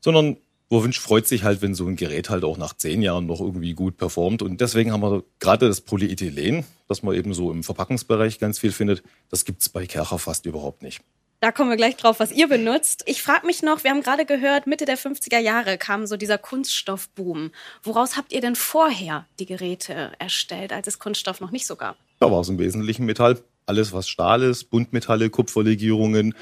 sondern 0.00 0.36
Wunsch 0.68 0.98
freut 0.98 1.26
sich 1.26 1.44
halt, 1.44 1.60
wenn 1.60 1.74
so 1.74 1.86
ein 1.86 1.96
Gerät 1.96 2.30
halt 2.30 2.44
auch 2.44 2.56
nach 2.56 2.74
zehn 2.74 3.02
Jahren 3.02 3.26
noch 3.26 3.40
irgendwie 3.40 3.74
gut 3.74 3.98
performt. 3.98 4.40
Und 4.40 4.60
deswegen 4.60 4.90
haben 4.90 5.02
wir 5.02 5.22
gerade 5.38 5.68
das 5.68 5.82
Polyethylen, 5.82 6.64
das 6.88 7.02
man 7.02 7.14
eben 7.14 7.34
so 7.34 7.50
im 7.52 7.62
Verpackungsbereich 7.62 8.38
ganz 8.38 8.58
viel 8.58 8.72
findet, 8.72 9.02
das 9.28 9.44
gibt's 9.44 9.68
bei 9.68 9.86
Kercher 9.86 10.18
fast 10.18 10.46
überhaupt 10.46 10.82
nicht. 10.82 11.02
Da 11.40 11.50
kommen 11.50 11.70
wir 11.70 11.76
gleich 11.76 11.96
drauf, 11.96 12.20
was 12.20 12.30
ihr 12.30 12.48
benutzt. 12.48 13.02
Ich 13.06 13.20
frage 13.20 13.46
mich 13.46 13.62
noch, 13.62 13.82
wir 13.82 13.90
haben 13.90 14.02
gerade 14.02 14.24
gehört, 14.24 14.66
Mitte 14.66 14.84
der 14.84 14.96
50er 14.96 15.40
Jahre 15.40 15.76
kam 15.76 16.06
so 16.06 16.16
dieser 16.16 16.38
Kunststoffboom. 16.38 17.50
Woraus 17.82 18.16
habt 18.16 18.32
ihr 18.32 18.40
denn 18.40 18.54
vorher 18.54 19.26
die 19.40 19.46
Geräte 19.46 20.12
erstellt, 20.20 20.72
als 20.72 20.86
es 20.86 21.00
Kunststoff 21.00 21.40
noch 21.40 21.50
nicht 21.50 21.66
so 21.66 21.76
gab? 21.76 21.96
Da 22.20 22.30
war 22.30 22.40
es 22.40 22.48
im 22.48 22.58
Wesentlichen 22.58 23.06
Metall. 23.06 23.42
Alles, 23.66 23.92
was 23.92 24.08
Stahl 24.08 24.42
ist, 24.42 24.70
Buntmetalle, 24.70 25.30
Kupferlegierungen, 25.30 26.34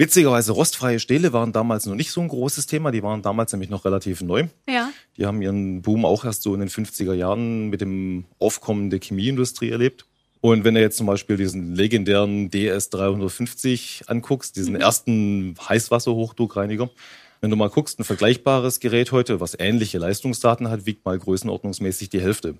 Witzigerweise, 0.00 0.52
rostfreie 0.52 0.98
Stähle 0.98 1.34
waren 1.34 1.52
damals 1.52 1.84
noch 1.84 1.94
nicht 1.94 2.10
so 2.10 2.22
ein 2.22 2.28
großes 2.28 2.66
Thema. 2.66 2.90
Die 2.90 3.02
waren 3.02 3.20
damals 3.20 3.52
nämlich 3.52 3.68
noch 3.68 3.84
relativ 3.84 4.22
neu. 4.22 4.46
Ja. 4.66 4.90
Die 5.18 5.26
haben 5.26 5.42
ihren 5.42 5.82
Boom 5.82 6.06
auch 6.06 6.24
erst 6.24 6.40
so 6.42 6.54
in 6.54 6.60
den 6.60 6.70
50er 6.70 7.12
Jahren 7.12 7.68
mit 7.68 7.82
dem 7.82 8.24
Aufkommen 8.38 8.88
der 8.88 9.00
Chemieindustrie 9.00 9.68
erlebt. 9.68 10.06
Und 10.40 10.64
wenn 10.64 10.74
du 10.74 10.80
jetzt 10.80 10.96
zum 10.96 11.06
Beispiel 11.06 11.36
diesen 11.36 11.74
legendären 11.74 12.50
DS350 12.50 14.08
anguckst, 14.08 14.56
diesen 14.56 14.72
mhm. 14.72 14.80
ersten 14.80 15.54
Heißwasserhochdruckreiniger, 15.68 16.88
wenn 17.42 17.50
du 17.50 17.56
mal 17.56 17.68
guckst, 17.68 17.98
ein 17.98 18.04
vergleichbares 18.04 18.80
Gerät 18.80 19.12
heute, 19.12 19.40
was 19.40 19.54
ähnliche 19.58 19.98
Leistungsdaten 19.98 20.70
hat, 20.70 20.86
wiegt 20.86 21.04
mal 21.04 21.18
größenordnungsmäßig 21.18 22.08
die 22.08 22.22
Hälfte. 22.22 22.54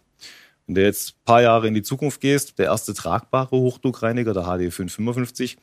Wenn 0.70 0.76
du 0.76 0.84
jetzt 0.84 1.16
ein 1.16 1.24
paar 1.24 1.42
Jahre 1.42 1.66
in 1.66 1.74
die 1.74 1.82
Zukunft 1.82 2.20
gehst, 2.20 2.56
der 2.60 2.66
erste 2.66 2.94
tragbare 2.94 3.56
Hochdruckreiniger, 3.56 4.32
der 4.32 4.44
HD 4.44 4.72
555, 4.72 5.56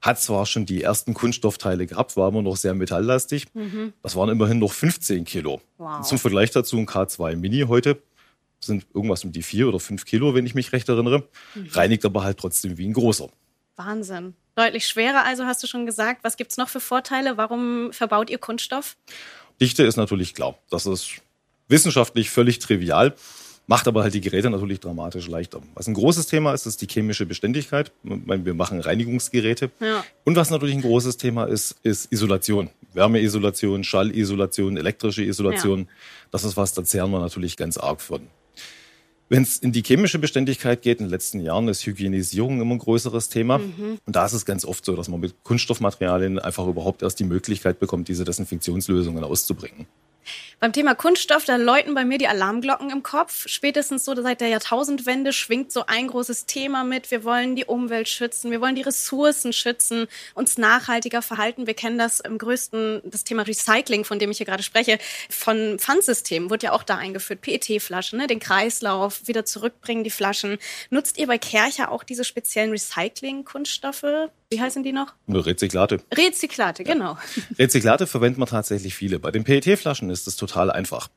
hat 0.00 0.20
zwar 0.20 0.46
schon 0.46 0.66
die 0.66 0.84
ersten 0.84 1.14
Kunststoffteile 1.14 1.84
gehabt, 1.84 2.16
war 2.16 2.28
immer 2.28 2.42
noch 2.42 2.56
sehr 2.56 2.72
metalllastig. 2.72 3.46
Mhm. 3.54 3.92
Das 4.04 4.14
waren 4.14 4.28
immerhin 4.28 4.60
noch 4.60 4.70
15 4.70 5.24
Kilo. 5.24 5.60
Wow. 5.78 6.02
Zum 6.02 6.20
Vergleich 6.20 6.52
dazu 6.52 6.76
ein 6.76 6.86
K2 6.86 7.34
Mini 7.34 7.64
heute 7.66 8.00
sind 8.60 8.86
irgendwas 8.94 9.24
um 9.24 9.32
die 9.32 9.42
vier 9.42 9.66
oder 9.66 9.80
fünf 9.80 10.04
Kilo, 10.04 10.36
wenn 10.36 10.46
ich 10.46 10.54
mich 10.54 10.72
recht 10.72 10.88
erinnere. 10.88 11.28
Mhm. 11.56 11.66
Reinigt 11.72 12.04
aber 12.04 12.22
halt 12.22 12.38
trotzdem 12.38 12.78
wie 12.78 12.86
ein 12.86 12.92
großer. 12.92 13.28
Wahnsinn. 13.74 14.34
Deutlich 14.54 14.86
schwerer, 14.86 15.24
also 15.24 15.44
hast 15.44 15.60
du 15.64 15.66
schon 15.66 15.86
gesagt. 15.86 16.22
Was 16.22 16.36
gibt 16.36 16.52
es 16.52 16.56
noch 16.56 16.68
für 16.68 16.78
Vorteile? 16.78 17.36
Warum 17.36 17.92
verbaut 17.92 18.30
ihr 18.30 18.38
Kunststoff? 18.38 18.96
Dichte 19.60 19.82
ist 19.82 19.96
natürlich 19.96 20.34
klar. 20.34 20.56
Das 20.70 20.86
ist 20.86 21.20
wissenschaftlich 21.66 22.30
völlig 22.30 22.60
trivial 22.60 23.16
macht 23.66 23.88
aber 23.88 24.02
halt 24.02 24.14
die 24.14 24.20
Geräte 24.20 24.50
natürlich 24.50 24.80
dramatisch 24.80 25.28
leichter. 25.28 25.60
Was 25.74 25.88
ein 25.88 25.94
großes 25.94 26.26
Thema 26.26 26.52
ist, 26.52 26.66
ist 26.66 26.80
die 26.82 26.86
chemische 26.86 27.26
Beständigkeit. 27.26 27.92
Wir 28.02 28.54
machen 28.54 28.80
Reinigungsgeräte. 28.80 29.70
Ja. 29.80 30.04
Und 30.24 30.36
was 30.36 30.50
natürlich 30.50 30.74
ein 30.76 30.82
großes 30.82 31.16
Thema 31.16 31.44
ist, 31.44 31.76
ist 31.82 32.12
Isolation. 32.12 32.70
Wärmeisolation, 32.94 33.84
Schallisolation, 33.84 34.76
elektrische 34.76 35.24
Isolation. 35.24 35.80
Ja. 35.80 35.86
Das 36.30 36.44
ist 36.44 36.56
was, 36.56 36.74
da 36.74 36.84
zehren 36.84 37.10
wir 37.10 37.20
natürlich 37.20 37.56
ganz 37.56 37.76
arg 37.76 38.00
von. 38.00 38.22
Wenn 39.28 39.42
es 39.42 39.58
in 39.58 39.72
die 39.72 39.82
chemische 39.82 40.20
Beständigkeit 40.20 40.82
geht, 40.82 41.00
in 41.00 41.06
den 41.06 41.10
letzten 41.10 41.40
Jahren 41.40 41.66
ist 41.66 41.84
Hygienisierung 41.84 42.60
immer 42.60 42.76
ein 42.76 42.78
größeres 42.78 43.28
Thema. 43.28 43.58
Mhm. 43.58 43.98
Und 44.06 44.14
da 44.14 44.24
ist 44.24 44.34
es 44.34 44.46
ganz 44.46 44.64
oft 44.64 44.84
so, 44.84 44.94
dass 44.94 45.08
man 45.08 45.18
mit 45.18 45.34
Kunststoffmaterialien 45.42 46.38
einfach 46.38 46.68
überhaupt 46.68 47.02
erst 47.02 47.18
die 47.18 47.24
Möglichkeit 47.24 47.80
bekommt, 47.80 48.06
diese 48.06 48.24
Desinfektionslösungen 48.24 49.24
auszubringen. 49.24 49.86
Beim 50.58 50.72
Thema 50.72 50.94
Kunststoff, 50.94 51.44
da 51.44 51.56
läuten 51.56 51.94
bei 51.94 52.04
mir 52.04 52.18
die 52.18 52.28
Alarmglocken 52.28 52.90
im 52.90 53.02
Kopf. 53.02 53.46
Spätestens 53.46 54.04
so 54.04 54.14
seit 54.20 54.40
der 54.40 54.48
Jahrtausendwende 54.48 55.32
schwingt 55.32 55.70
so 55.70 55.84
ein 55.86 56.06
großes 56.06 56.46
Thema 56.46 56.82
mit. 56.82 57.10
Wir 57.10 57.24
wollen 57.24 57.56
die 57.56 57.66
Umwelt 57.66 58.08
schützen, 58.08 58.50
wir 58.50 58.60
wollen 58.60 58.74
die 58.74 58.82
Ressourcen 58.82 59.52
schützen, 59.52 60.06
uns 60.34 60.56
nachhaltiger 60.56 61.20
verhalten. 61.20 61.66
Wir 61.66 61.74
kennen 61.74 61.98
das 61.98 62.20
im 62.20 62.38
größten, 62.38 63.02
das 63.04 63.24
Thema 63.24 63.42
Recycling, 63.42 64.04
von 64.04 64.18
dem 64.18 64.30
ich 64.30 64.38
hier 64.38 64.46
gerade 64.46 64.62
spreche, 64.62 64.98
von 65.28 65.78
Pfandsystemen, 65.78 66.48
wurde 66.48 66.66
ja 66.66 66.72
auch 66.72 66.82
da 66.82 66.96
eingeführt. 66.96 67.42
PET-Flaschen, 67.42 68.18
ne? 68.18 68.26
den 68.26 68.40
Kreislauf, 68.40 69.26
wieder 69.28 69.44
zurückbringen 69.44 70.04
die 70.04 70.10
Flaschen. 70.10 70.58
Nutzt 70.90 71.18
ihr 71.18 71.26
bei 71.26 71.38
Kercher 71.38 71.90
auch 71.90 72.02
diese 72.02 72.24
speziellen 72.24 72.70
Recycling-Kunststoffe? 72.70 74.30
Wie 74.50 74.60
heißen 74.60 74.82
die 74.82 74.92
noch? 74.92 75.14
Rezyklate. 75.28 76.00
Rezyklate, 76.14 76.84
genau. 76.84 77.18
Rezyklate 77.58 78.06
verwendet 78.06 78.38
man 78.38 78.48
tatsächlich 78.48 78.94
viele. 78.94 79.18
Bei 79.18 79.30
den 79.30 79.44
PET-Flaschen 79.44 80.10
ist 80.10 80.26
es 80.26 80.36
total 80.36 80.70
einfach. 80.70 81.08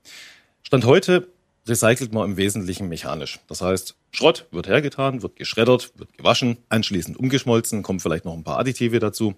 Stand 0.64 0.86
heute 0.86 1.28
recycelt 1.68 2.12
man 2.14 2.32
im 2.32 2.38
Wesentlichen 2.38 2.90
mechanisch. 2.90 3.40
Das 3.48 3.62
heißt, 3.62 3.96
Schrott 4.12 4.48
wird 4.52 4.68
hergetan, 4.68 5.22
wird 5.22 5.36
geschreddert, 5.36 5.92
wird 5.98 6.18
gewaschen, 6.18 6.58
anschließend 6.70 7.18
umgeschmolzen, 7.18 7.84
kommen 7.84 8.00
vielleicht 8.00 8.26
noch 8.26 8.34
ein 8.34 8.44
paar 8.44 8.60
Additive 8.60 9.00
dazu. 9.00 9.36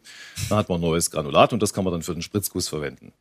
Dann 0.50 0.58
hat 0.58 0.70
man 0.70 0.80
neues 0.80 1.12
Granulat 1.12 1.52
und 1.52 1.62
das 1.62 1.74
kann 1.74 1.84
man 1.84 1.92
dann 1.92 2.04
für 2.04 2.14
den 2.14 2.22
Spritzguss 2.22 2.70
verwenden. 2.70 3.12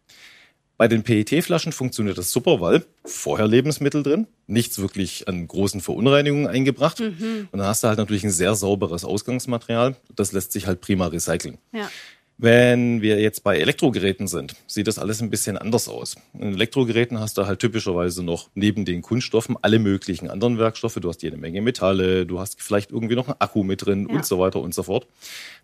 Bei 0.81 0.89
den 0.89 1.03
PET-Flaschen 1.03 1.73
funktioniert 1.73 2.17
das 2.17 2.33
super, 2.33 2.63
weil 2.63 2.87
vorher 3.05 3.47
Lebensmittel 3.47 4.03
drin, 4.03 4.27
nichts 4.47 4.79
wirklich 4.79 5.29
an 5.29 5.47
großen 5.47 5.83
Verunreinigungen 5.83 6.47
eingebracht. 6.47 7.01
Mhm. 7.01 7.49
Und 7.53 7.59
dann 7.59 7.67
hast 7.67 7.85
du 7.85 7.89
halt 7.89 7.99
natürlich 7.99 8.25
ein 8.25 8.31
sehr 8.31 8.55
sauberes 8.55 9.05
Ausgangsmaterial. 9.05 9.95
Das 10.17 10.33
lässt 10.33 10.53
sich 10.53 10.67
halt 10.67 10.81
prima 10.81 11.09
recyceln. 11.09 11.59
Ja. 11.73 11.91
Wenn 12.39 13.03
wir 13.03 13.21
jetzt 13.21 13.45
bei 13.45 13.59
Elektrogeräten 13.59 14.27
sind, 14.27 14.55
sieht 14.67 14.87
das 14.87 14.99
alles 14.99 15.21
ein 15.21 15.29
bisschen 15.29 15.59
anders 15.59 15.87
aus. 15.87 16.17
In 16.33 16.55
Elektrogeräten 16.55 17.21
hast 17.21 17.37
du 17.37 17.45
halt 17.45 17.61
typischerweise 17.61 18.23
noch 18.23 18.49
neben 18.55 18.87
den 18.87 19.03
Kunststoffen 19.03 19.59
alle 19.61 19.79
möglichen 19.79 20.31
anderen 20.31 20.57
Werkstoffe. 20.57 20.95
Du 20.95 21.11
hast 21.11 21.23
jede 21.23 21.37
Menge 21.37 21.61
Metalle, 21.61 22.25
du 22.25 22.41
hast 22.41 22.63
vielleicht 22.63 22.91
irgendwie 22.91 23.17
noch 23.17 23.29
einen 23.29 23.37
Akku 23.39 23.65
mit 23.65 23.85
drin 23.85 24.07
ja. 24.09 24.17
und 24.17 24.25
so 24.25 24.39
weiter 24.39 24.63
und 24.63 24.73
so 24.73 24.85
fort. 24.85 25.07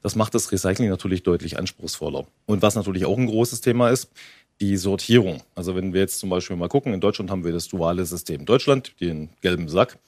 Das 0.02 0.14
macht 0.14 0.34
das 0.34 0.52
Recycling 0.52 0.90
natürlich 0.90 1.22
deutlich 1.22 1.58
anspruchsvoller. 1.58 2.26
Und 2.44 2.60
was 2.60 2.74
natürlich 2.74 3.06
auch 3.06 3.16
ein 3.16 3.28
großes 3.28 3.62
Thema 3.62 3.88
ist, 3.88 4.10
die 4.60 4.76
Sortierung. 4.76 5.42
Also 5.54 5.76
wenn 5.76 5.92
wir 5.92 6.00
jetzt 6.00 6.18
zum 6.18 6.30
Beispiel 6.30 6.56
mal 6.56 6.68
gucken, 6.68 6.94
in 6.94 7.00
Deutschland 7.00 7.30
haben 7.30 7.44
wir 7.44 7.52
das 7.52 7.68
duale 7.68 8.04
System 8.06 8.44
Deutschland, 8.46 8.94
den 9.00 9.30
gelben 9.42 9.68
Sack. 9.68 9.98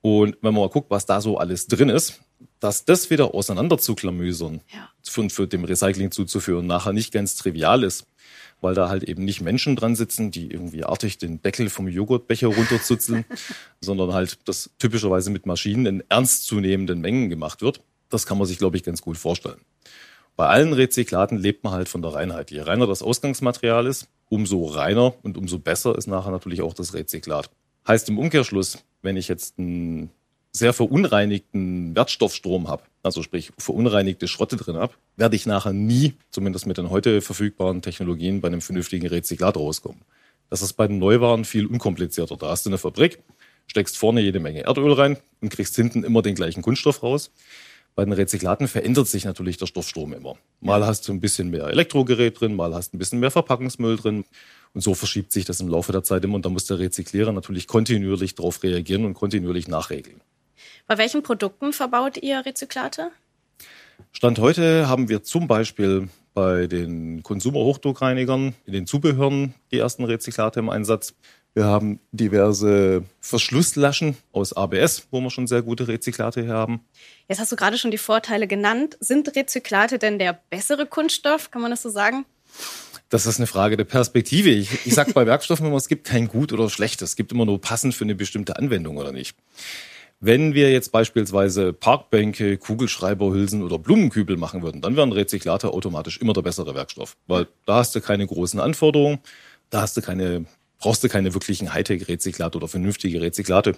Und 0.00 0.36
wenn 0.42 0.54
man 0.54 0.62
mal 0.62 0.68
guckt, 0.68 0.90
was 0.90 1.06
da 1.06 1.20
so 1.20 1.38
alles 1.38 1.66
drin 1.66 1.88
ist, 1.88 2.20
dass 2.60 2.84
das 2.84 3.10
wieder 3.10 3.34
auseinander 3.34 3.78
zu 3.78 3.94
klamüsern 3.94 4.60
ja. 4.72 4.90
und 5.16 5.32
für 5.32 5.46
dem 5.46 5.64
Recycling 5.64 6.10
zuzuführen, 6.10 6.66
nachher 6.66 6.92
nicht 6.92 7.12
ganz 7.12 7.36
trivial 7.36 7.82
ist, 7.82 8.06
weil 8.60 8.74
da 8.74 8.88
halt 8.88 9.04
eben 9.04 9.24
nicht 9.24 9.40
Menschen 9.40 9.76
dran 9.76 9.96
sitzen, 9.96 10.30
die 10.30 10.50
irgendwie 10.50 10.84
artig 10.84 11.18
den 11.18 11.40
Deckel 11.42 11.70
vom 11.70 11.88
Joghurtbecher 11.88 12.48
runterzuzeln, 12.48 13.24
sondern 13.80 14.12
halt 14.12 14.38
das 14.44 14.70
typischerweise 14.78 15.30
mit 15.30 15.46
Maschinen 15.46 15.86
in 15.86 16.04
ernstzunehmenden 16.08 17.00
Mengen 17.00 17.30
gemacht 17.30 17.62
wird. 17.62 17.80
Das 18.08 18.26
kann 18.26 18.38
man 18.38 18.46
sich, 18.46 18.58
glaube 18.58 18.76
ich, 18.76 18.82
ganz 18.82 19.02
gut 19.02 19.18
vorstellen. 19.18 19.60
Bei 20.38 20.46
allen 20.46 20.72
Rezyklaten 20.72 21.36
lebt 21.36 21.64
man 21.64 21.72
halt 21.72 21.88
von 21.88 22.00
der 22.00 22.14
Reinheit. 22.14 22.52
Je 22.52 22.60
reiner 22.60 22.86
das 22.86 23.02
Ausgangsmaterial 23.02 23.88
ist, 23.88 24.06
umso 24.28 24.66
reiner 24.66 25.14
und 25.24 25.36
umso 25.36 25.58
besser 25.58 25.98
ist 25.98 26.06
nachher 26.06 26.30
natürlich 26.30 26.62
auch 26.62 26.74
das 26.74 26.94
Rezyklat. 26.94 27.50
Heißt 27.88 28.08
im 28.08 28.20
Umkehrschluss, 28.20 28.78
wenn 29.02 29.16
ich 29.16 29.26
jetzt 29.26 29.58
einen 29.58 30.10
sehr 30.52 30.72
verunreinigten 30.72 31.96
Wertstoffstrom 31.96 32.68
habe, 32.68 32.84
also 33.02 33.24
sprich 33.24 33.50
verunreinigte 33.58 34.28
Schrotte 34.28 34.54
drin 34.54 34.76
habe, 34.76 34.92
werde 35.16 35.34
ich 35.34 35.44
nachher 35.44 35.72
nie, 35.72 36.14
zumindest 36.30 36.66
mit 36.66 36.78
den 36.78 36.90
heute 36.90 37.20
verfügbaren 37.20 37.82
Technologien, 37.82 38.40
bei 38.40 38.46
einem 38.46 38.60
vernünftigen 38.60 39.08
Rezyklat 39.08 39.56
rauskommen. 39.56 40.02
Das 40.50 40.62
ist 40.62 40.74
bei 40.74 40.86
den 40.86 41.00
Neuwaren 41.00 41.46
viel 41.46 41.66
unkomplizierter. 41.66 42.36
Da 42.36 42.50
hast 42.50 42.64
du 42.64 42.70
eine 42.70 42.78
Fabrik, 42.78 43.18
steckst 43.66 43.98
vorne 43.98 44.20
jede 44.20 44.38
Menge 44.38 44.62
Erdöl 44.62 44.92
rein 44.92 45.16
und 45.40 45.48
kriegst 45.48 45.74
hinten 45.74 46.04
immer 46.04 46.22
den 46.22 46.36
gleichen 46.36 46.62
Kunststoff 46.62 47.02
raus. 47.02 47.32
Bei 47.98 48.04
den 48.04 48.12
Rezyklaten 48.12 48.68
verändert 48.68 49.08
sich 49.08 49.24
natürlich 49.24 49.56
der 49.56 49.66
Stoffstrom 49.66 50.12
immer. 50.12 50.36
Mal 50.60 50.86
hast 50.86 51.08
du 51.08 51.12
ein 51.12 51.18
bisschen 51.18 51.50
mehr 51.50 51.64
Elektrogerät 51.64 52.40
drin, 52.40 52.54
mal 52.54 52.72
hast 52.72 52.92
du 52.92 52.96
ein 52.96 53.00
bisschen 53.00 53.18
mehr 53.18 53.32
Verpackungsmüll 53.32 53.96
drin. 53.96 54.24
Und 54.72 54.82
so 54.82 54.94
verschiebt 54.94 55.32
sich 55.32 55.46
das 55.46 55.58
im 55.58 55.66
Laufe 55.66 55.90
der 55.90 56.04
Zeit 56.04 56.22
immer. 56.22 56.36
Und 56.36 56.46
da 56.46 56.48
muss 56.48 56.64
der 56.66 56.78
Rezyklierer 56.78 57.32
natürlich 57.32 57.66
kontinuierlich 57.66 58.36
darauf 58.36 58.62
reagieren 58.62 59.04
und 59.04 59.14
kontinuierlich 59.14 59.66
nachregeln. 59.66 60.20
Bei 60.86 60.96
welchen 60.96 61.24
Produkten 61.24 61.72
verbaut 61.72 62.18
ihr 62.18 62.46
Rezyklate? 62.46 63.10
Stand 64.12 64.38
heute 64.38 64.88
haben 64.88 65.08
wir 65.08 65.24
zum 65.24 65.48
Beispiel 65.48 66.08
bei 66.38 66.68
den 66.68 67.24
Konsumerhochdruckreinigern 67.24 68.54
in 68.64 68.72
den 68.72 68.86
Zubehören 68.86 69.54
die 69.72 69.78
ersten 69.78 70.04
Rezyklate 70.04 70.60
im 70.60 70.70
Einsatz. 70.70 71.14
Wir 71.52 71.64
haben 71.64 71.98
diverse 72.12 73.02
Verschlusslaschen 73.20 74.16
aus 74.30 74.52
ABS, 74.52 75.08
wo 75.10 75.20
wir 75.20 75.30
schon 75.30 75.48
sehr 75.48 75.62
gute 75.62 75.88
Rezyklate 75.88 76.42
hier 76.42 76.52
haben. 76.52 76.84
Jetzt 77.26 77.40
hast 77.40 77.50
du 77.50 77.56
gerade 77.56 77.76
schon 77.76 77.90
die 77.90 77.98
Vorteile 77.98 78.46
genannt. 78.46 78.96
Sind 79.00 79.34
Rezyklate 79.34 79.98
denn 79.98 80.20
der 80.20 80.38
bessere 80.48 80.86
Kunststoff? 80.86 81.50
Kann 81.50 81.60
man 81.60 81.72
das 81.72 81.82
so 81.82 81.90
sagen? 81.90 82.24
Das 83.08 83.26
ist 83.26 83.40
eine 83.40 83.48
Frage 83.48 83.76
der 83.76 83.84
Perspektive. 83.84 84.50
Ich, 84.50 84.86
ich 84.86 84.94
sage 84.94 85.12
bei 85.12 85.26
Werkstoffen 85.26 85.66
immer, 85.66 85.76
es 85.76 85.88
gibt 85.88 86.06
kein 86.06 86.28
gut 86.28 86.52
oder 86.52 86.70
schlecht. 86.70 87.02
Es 87.02 87.16
gibt 87.16 87.32
immer 87.32 87.46
nur 87.46 87.60
passend 87.60 87.96
für 87.96 88.04
eine 88.04 88.14
bestimmte 88.14 88.56
Anwendung 88.56 88.96
oder 88.96 89.10
nicht. 89.10 89.36
Wenn 90.20 90.54
wir 90.54 90.72
jetzt 90.72 90.90
beispielsweise 90.90 91.72
Parkbänke, 91.72 92.58
Kugelschreiberhülsen 92.58 93.62
oder 93.62 93.78
Blumenkübel 93.78 94.36
machen 94.36 94.62
würden, 94.62 94.80
dann 94.80 94.96
wäre 94.96 95.06
ein 95.06 95.12
Rezyklator 95.12 95.72
automatisch 95.72 96.18
immer 96.18 96.32
der 96.32 96.42
bessere 96.42 96.74
Werkstoff, 96.74 97.16
weil 97.28 97.46
da 97.66 97.76
hast 97.76 97.94
du 97.94 98.00
keine 98.00 98.26
großen 98.26 98.58
Anforderungen, 98.58 99.20
da 99.70 99.82
hast 99.82 99.96
du 99.96 100.02
keine 100.02 100.46
brauchst 100.78 101.04
du 101.04 101.08
keine 101.08 101.34
wirklichen 101.34 101.72
Hightech-Rezyklate 101.72 102.56
oder 102.56 102.68
vernünftige 102.68 103.20
Rezyklate. 103.20 103.76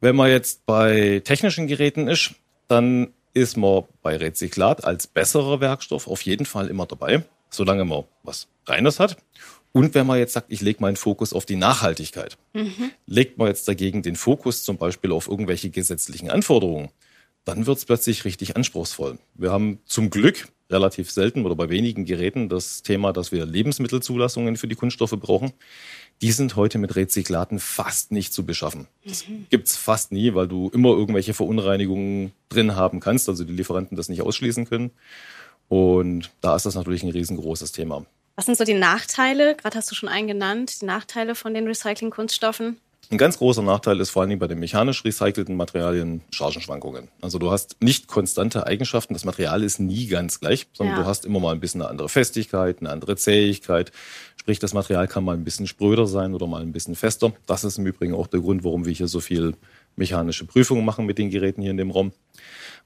Wenn 0.00 0.16
man 0.16 0.30
jetzt 0.30 0.66
bei 0.66 1.22
technischen 1.24 1.66
Geräten 1.66 2.08
ist, 2.08 2.34
dann 2.68 3.12
ist 3.34 3.56
man 3.56 3.84
bei 4.02 4.16
Rezyklat 4.16 4.84
als 4.84 5.06
besserer 5.06 5.60
Werkstoff 5.60 6.06
auf 6.06 6.22
jeden 6.22 6.44
Fall 6.44 6.68
immer 6.68 6.86
dabei, 6.86 7.24
solange 7.50 7.84
man 7.84 8.04
was 8.22 8.48
Reines 8.66 9.00
hat. 9.00 9.16
Und 9.72 9.94
wenn 9.94 10.06
man 10.06 10.18
jetzt 10.18 10.34
sagt, 10.34 10.52
ich 10.52 10.60
lege 10.60 10.80
meinen 10.80 10.96
Fokus 10.96 11.32
auf 11.32 11.46
die 11.46 11.56
Nachhaltigkeit, 11.56 12.36
mhm. 12.52 12.90
legt 13.06 13.38
man 13.38 13.48
jetzt 13.48 13.66
dagegen 13.66 14.02
den 14.02 14.16
Fokus 14.16 14.64
zum 14.64 14.76
Beispiel 14.76 15.12
auf 15.12 15.28
irgendwelche 15.28 15.70
gesetzlichen 15.70 16.30
Anforderungen, 16.30 16.90
dann 17.44 17.66
wird 17.66 17.78
es 17.78 17.84
plötzlich 17.86 18.24
richtig 18.24 18.56
anspruchsvoll. 18.56 19.18
Wir 19.34 19.50
haben 19.50 19.80
zum 19.86 20.10
Glück 20.10 20.48
relativ 20.70 21.10
selten 21.10 21.44
oder 21.44 21.54
bei 21.54 21.68
wenigen 21.68 22.04
Geräten 22.04 22.48
das 22.48 22.82
Thema, 22.82 23.12
dass 23.12 23.32
wir 23.32 23.44
Lebensmittelzulassungen 23.44 24.56
für 24.56 24.68
die 24.68 24.74
Kunststoffe 24.74 25.16
brauchen. 25.18 25.52
Die 26.22 26.32
sind 26.32 26.56
heute 26.56 26.78
mit 26.78 26.96
Rezyklaten 26.96 27.58
fast 27.58 28.12
nicht 28.12 28.32
zu 28.32 28.46
beschaffen. 28.46 28.86
Das 29.04 29.28
mhm. 29.28 29.46
gibt's 29.50 29.76
fast 29.76 30.12
nie, 30.12 30.34
weil 30.34 30.48
du 30.48 30.70
immer 30.70 30.90
irgendwelche 30.90 31.34
Verunreinigungen 31.34 32.32
drin 32.48 32.76
haben 32.76 33.00
kannst, 33.00 33.28
also 33.28 33.44
die 33.44 33.52
Lieferanten 33.52 33.96
das 33.96 34.08
nicht 34.08 34.22
ausschließen 34.22 34.66
können. 34.66 34.90
Und 35.68 36.30
da 36.40 36.56
ist 36.56 36.66
das 36.66 36.74
natürlich 36.74 37.02
ein 37.02 37.10
riesengroßes 37.10 37.72
Thema. 37.72 38.06
Was 38.34 38.46
sind 38.46 38.56
so 38.56 38.64
die 38.64 38.74
Nachteile? 38.74 39.54
Gerade 39.56 39.76
hast 39.76 39.90
du 39.90 39.94
schon 39.94 40.08
einen 40.08 40.26
genannt, 40.26 40.80
die 40.80 40.86
Nachteile 40.86 41.34
von 41.34 41.52
den 41.52 41.66
Recycling-Kunststoffen. 41.66 42.78
Ein 43.10 43.18
ganz 43.18 43.36
großer 43.36 43.60
Nachteil 43.60 44.00
ist 44.00 44.08
vor 44.08 44.22
allen 44.22 44.30
Dingen 44.30 44.38
bei 44.38 44.46
den 44.46 44.58
mechanisch 44.58 45.04
recycelten 45.04 45.54
Materialien 45.54 46.22
Chargenschwankungen. 46.30 47.08
Also 47.20 47.38
du 47.38 47.50
hast 47.50 47.76
nicht 47.82 48.06
konstante 48.06 48.66
Eigenschaften. 48.66 49.12
Das 49.12 49.26
Material 49.26 49.62
ist 49.62 49.80
nie 49.80 50.06
ganz 50.06 50.40
gleich, 50.40 50.66
sondern 50.72 50.96
ja. 50.96 51.02
du 51.02 51.06
hast 51.06 51.26
immer 51.26 51.38
mal 51.38 51.52
ein 51.52 51.60
bisschen 51.60 51.82
eine 51.82 51.90
andere 51.90 52.08
Festigkeit, 52.08 52.78
eine 52.80 52.88
andere 52.88 53.16
Zähigkeit. 53.16 53.92
Sprich, 54.40 54.60
das 54.60 54.72
Material 54.72 55.08
kann 55.08 55.24
mal 55.24 55.36
ein 55.36 55.44
bisschen 55.44 55.66
spröder 55.66 56.06
sein 56.06 56.32
oder 56.32 56.46
mal 56.46 56.62
ein 56.62 56.72
bisschen 56.72 56.94
fester. 56.94 57.34
Das 57.46 57.64
ist 57.64 57.76
im 57.76 57.86
Übrigen 57.86 58.14
auch 58.14 58.28
der 58.28 58.40
Grund, 58.40 58.64
warum 58.64 58.86
wir 58.86 58.92
hier 58.94 59.08
so 59.08 59.20
viel 59.20 59.56
mechanische 59.94 60.46
Prüfungen 60.46 60.86
machen 60.86 61.04
mit 61.04 61.18
den 61.18 61.28
Geräten 61.28 61.60
hier 61.60 61.70
in 61.70 61.76
dem 61.76 61.90
Raum. 61.90 62.12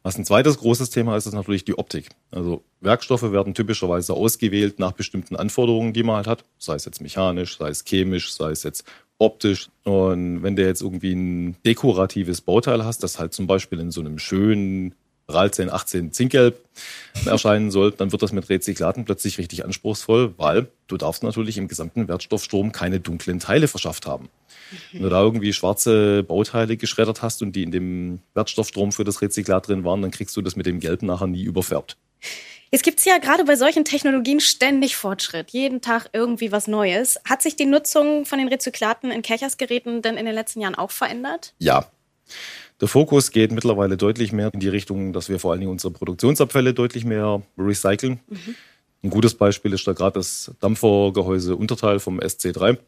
Was 0.06 0.16
ein 0.16 0.24
zweites 0.24 0.58
großes 0.58 0.90
Thema 0.90 1.16
ist, 1.16 1.26
ist 1.26 1.32
natürlich 1.32 1.64
die 1.64 1.76
Optik. 1.76 2.10
Also 2.30 2.62
Werkstoffe 2.80 3.32
werden 3.32 3.54
typischerweise 3.54 4.14
ausgewählt 4.14 4.78
nach 4.78 4.92
bestimmten 4.92 5.34
Anforderungen, 5.34 5.92
die 5.94 6.04
man 6.04 6.14
halt 6.14 6.28
hat. 6.28 6.44
Sei 6.58 6.76
es 6.76 6.84
jetzt 6.84 7.00
mechanisch, 7.00 7.58
sei 7.58 7.70
es 7.70 7.84
chemisch, 7.84 8.32
sei 8.32 8.52
es 8.52 8.62
jetzt 8.62 8.84
optisch. 9.18 9.68
Und 9.82 10.44
wenn 10.44 10.54
du 10.54 10.64
jetzt 10.64 10.80
irgendwie 10.80 11.12
ein 11.12 11.56
dekoratives 11.66 12.40
Bauteil 12.40 12.84
hast, 12.84 13.02
das 13.02 13.18
halt 13.18 13.32
zum 13.32 13.48
Beispiel 13.48 13.80
in 13.80 13.90
so 13.90 14.00
einem 14.00 14.20
schönen 14.20 14.94
RAL 15.28 15.50
10, 15.50 15.70
18 15.70 16.12
Zinkgelb 16.12 16.60
erscheinen 17.24 17.70
soll, 17.70 17.90
dann 17.90 18.12
wird 18.12 18.22
das 18.22 18.32
mit 18.32 18.48
Rezyklaten 18.48 19.04
plötzlich 19.04 19.38
richtig 19.38 19.64
anspruchsvoll, 19.64 20.34
weil 20.36 20.68
du 20.86 20.96
darfst 20.96 21.22
natürlich 21.22 21.58
im 21.58 21.66
gesamten 21.66 22.06
Wertstoffstrom 22.06 22.70
keine 22.70 23.00
dunklen 23.00 23.40
Teile 23.40 23.66
verschafft 23.66 24.06
haben. 24.06 24.28
Wenn 24.92 25.02
du 25.02 25.08
da 25.08 25.22
irgendwie 25.22 25.52
schwarze 25.52 26.22
Bauteile 26.22 26.76
geschreddert 26.76 27.22
hast 27.22 27.42
und 27.42 27.54
die 27.56 27.62
in 27.62 27.70
dem 27.70 28.20
Wertstoffstrom 28.34 28.92
für 28.92 29.04
das 29.04 29.22
Rezyklat 29.22 29.68
drin 29.68 29.84
waren, 29.84 30.02
dann 30.02 30.10
kriegst 30.10 30.36
du 30.36 30.42
das 30.42 30.56
mit 30.56 30.66
dem 30.66 30.80
Gelb 30.80 31.02
nachher 31.02 31.26
nie 31.26 31.42
überfärbt. 31.42 31.96
Jetzt 32.72 32.82
gibt 32.82 32.98
es 32.98 33.04
ja 33.04 33.18
gerade 33.18 33.44
bei 33.44 33.54
solchen 33.54 33.84
Technologien 33.84 34.40
ständig 34.40 34.96
Fortschritt, 34.96 35.50
jeden 35.50 35.80
Tag 35.80 36.10
irgendwie 36.12 36.50
was 36.50 36.66
Neues. 36.66 37.20
Hat 37.24 37.42
sich 37.42 37.54
die 37.54 37.66
Nutzung 37.66 38.26
von 38.26 38.38
den 38.38 38.48
Rezyklaten 38.48 39.10
in 39.10 39.22
Kerchersgeräten 39.22 40.02
denn 40.02 40.16
in 40.16 40.26
den 40.26 40.34
letzten 40.34 40.60
Jahren 40.60 40.74
auch 40.74 40.90
verändert? 40.90 41.54
Ja. 41.58 41.90
Der 42.80 42.88
Fokus 42.88 43.30
geht 43.30 43.52
mittlerweile 43.52 43.96
deutlich 43.96 44.32
mehr 44.32 44.52
in 44.52 44.60
die 44.60 44.68
Richtung, 44.68 45.12
dass 45.12 45.28
wir 45.28 45.40
vor 45.40 45.52
allen 45.52 45.60
Dingen 45.60 45.72
unsere 45.72 45.92
Produktionsabfälle 45.92 46.74
deutlich 46.74 47.04
mehr 47.04 47.42
recyceln. 47.56 48.20
Mhm. 48.28 48.54
Ein 49.02 49.10
gutes 49.10 49.34
Beispiel 49.34 49.72
ist 49.72 49.86
da 49.86 49.92
gerade 49.92 50.18
das 50.18 50.52
Dampfergehäuse 50.60 51.56
Unterteil 51.56 52.00
vom 52.00 52.20
SC3. 52.20 52.78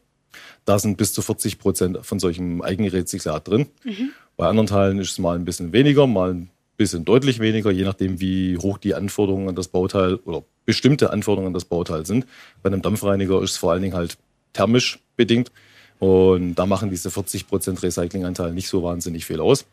Da 0.65 0.77
sind 0.77 0.97
bis 0.97 1.13
zu 1.13 1.21
40 1.21 1.57
Prozent 1.57 1.99
von 2.03 2.19
solchem 2.19 2.61
Eigenrezyklat 2.61 3.47
drin. 3.47 3.67
Mhm. 3.83 4.11
Bei 4.37 4.47
anderen 4.47 4.67
Teilen 4.67 4.99
ist 4.99 5.11
es 5.11 5.19
mal 5.19 5.35
ein 5.35 5.45
bisschen 5.45 5.73
weniger, 5.73 6.05
mal 6.05 6.33
ein 6.33 6.49
bisschen 6.77 7.03
deutlich 7.03 7.39
weniger, 7.39 7.71
je 7.71 7.83
nachdem, 7.83 8.19
wie 8.19 8.57
hoch 8.57 8.77
die 8.77 8.93
Anforderungen 8.93 9.49
an 9.49 9.55
das 9.55 9.69
Bauteil 9.69 10.15
oder 10.15 10.43
bestimmte 10.65 11.09
Anforderungen 11.11 11.47
an 11.47 11.53
das 11.53 11.65
Bauteil 11.65 12.05
sind. 12.05 12.27
Bei 12.61 12.67
einem 12.67 12.81
Dampfreiniger 12.81 13.41
ist 13.41 13.51
es 13.51 13.57
vor 13.57 13.71
allen 13.71 13.81
Dingen 13.81 13.95
halt 13.95 14.17
thermisch 14.53 14.99
bedingt. 15.15 15.51
Und 15.99 16.55
da 16.55 16.65
machen 16.65 16.89
diese 16.89 17.09
40% 17.09 17.83
Recyclinganteil 17.83 18.53
nicht 18.53 18.69
so 18.69 18.83
wahnsinnig 18.83 19.25
viel 19.25 19.41
aus. 19.41 19.65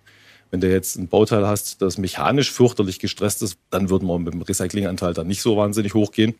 Wenn 0.50 0.60
du 0.60 0.70
jetzt 0.70 0.96
ein 0.96 1.08
Bauteil 1.08 1.46
hast, 1.46 1.82
das 1.82 1.98
mechanisch 1.98 2.50
fürchterlich 2.52 2.98
gestresst 2.98 3.42
ist, 3.42 3.58
dann 3.70 3.90
würde 3.90 4.04
man 4.04 4.22
mit 4.22 4.34
dem 4.34 4.42
Recyclinganteil 4.42 5.14
dann 5.14 5.26
nicht 5.26 5.42
so 5.42 5.56
wahnsinnig 5.56 5.94
hochgehen. 5.94 6.34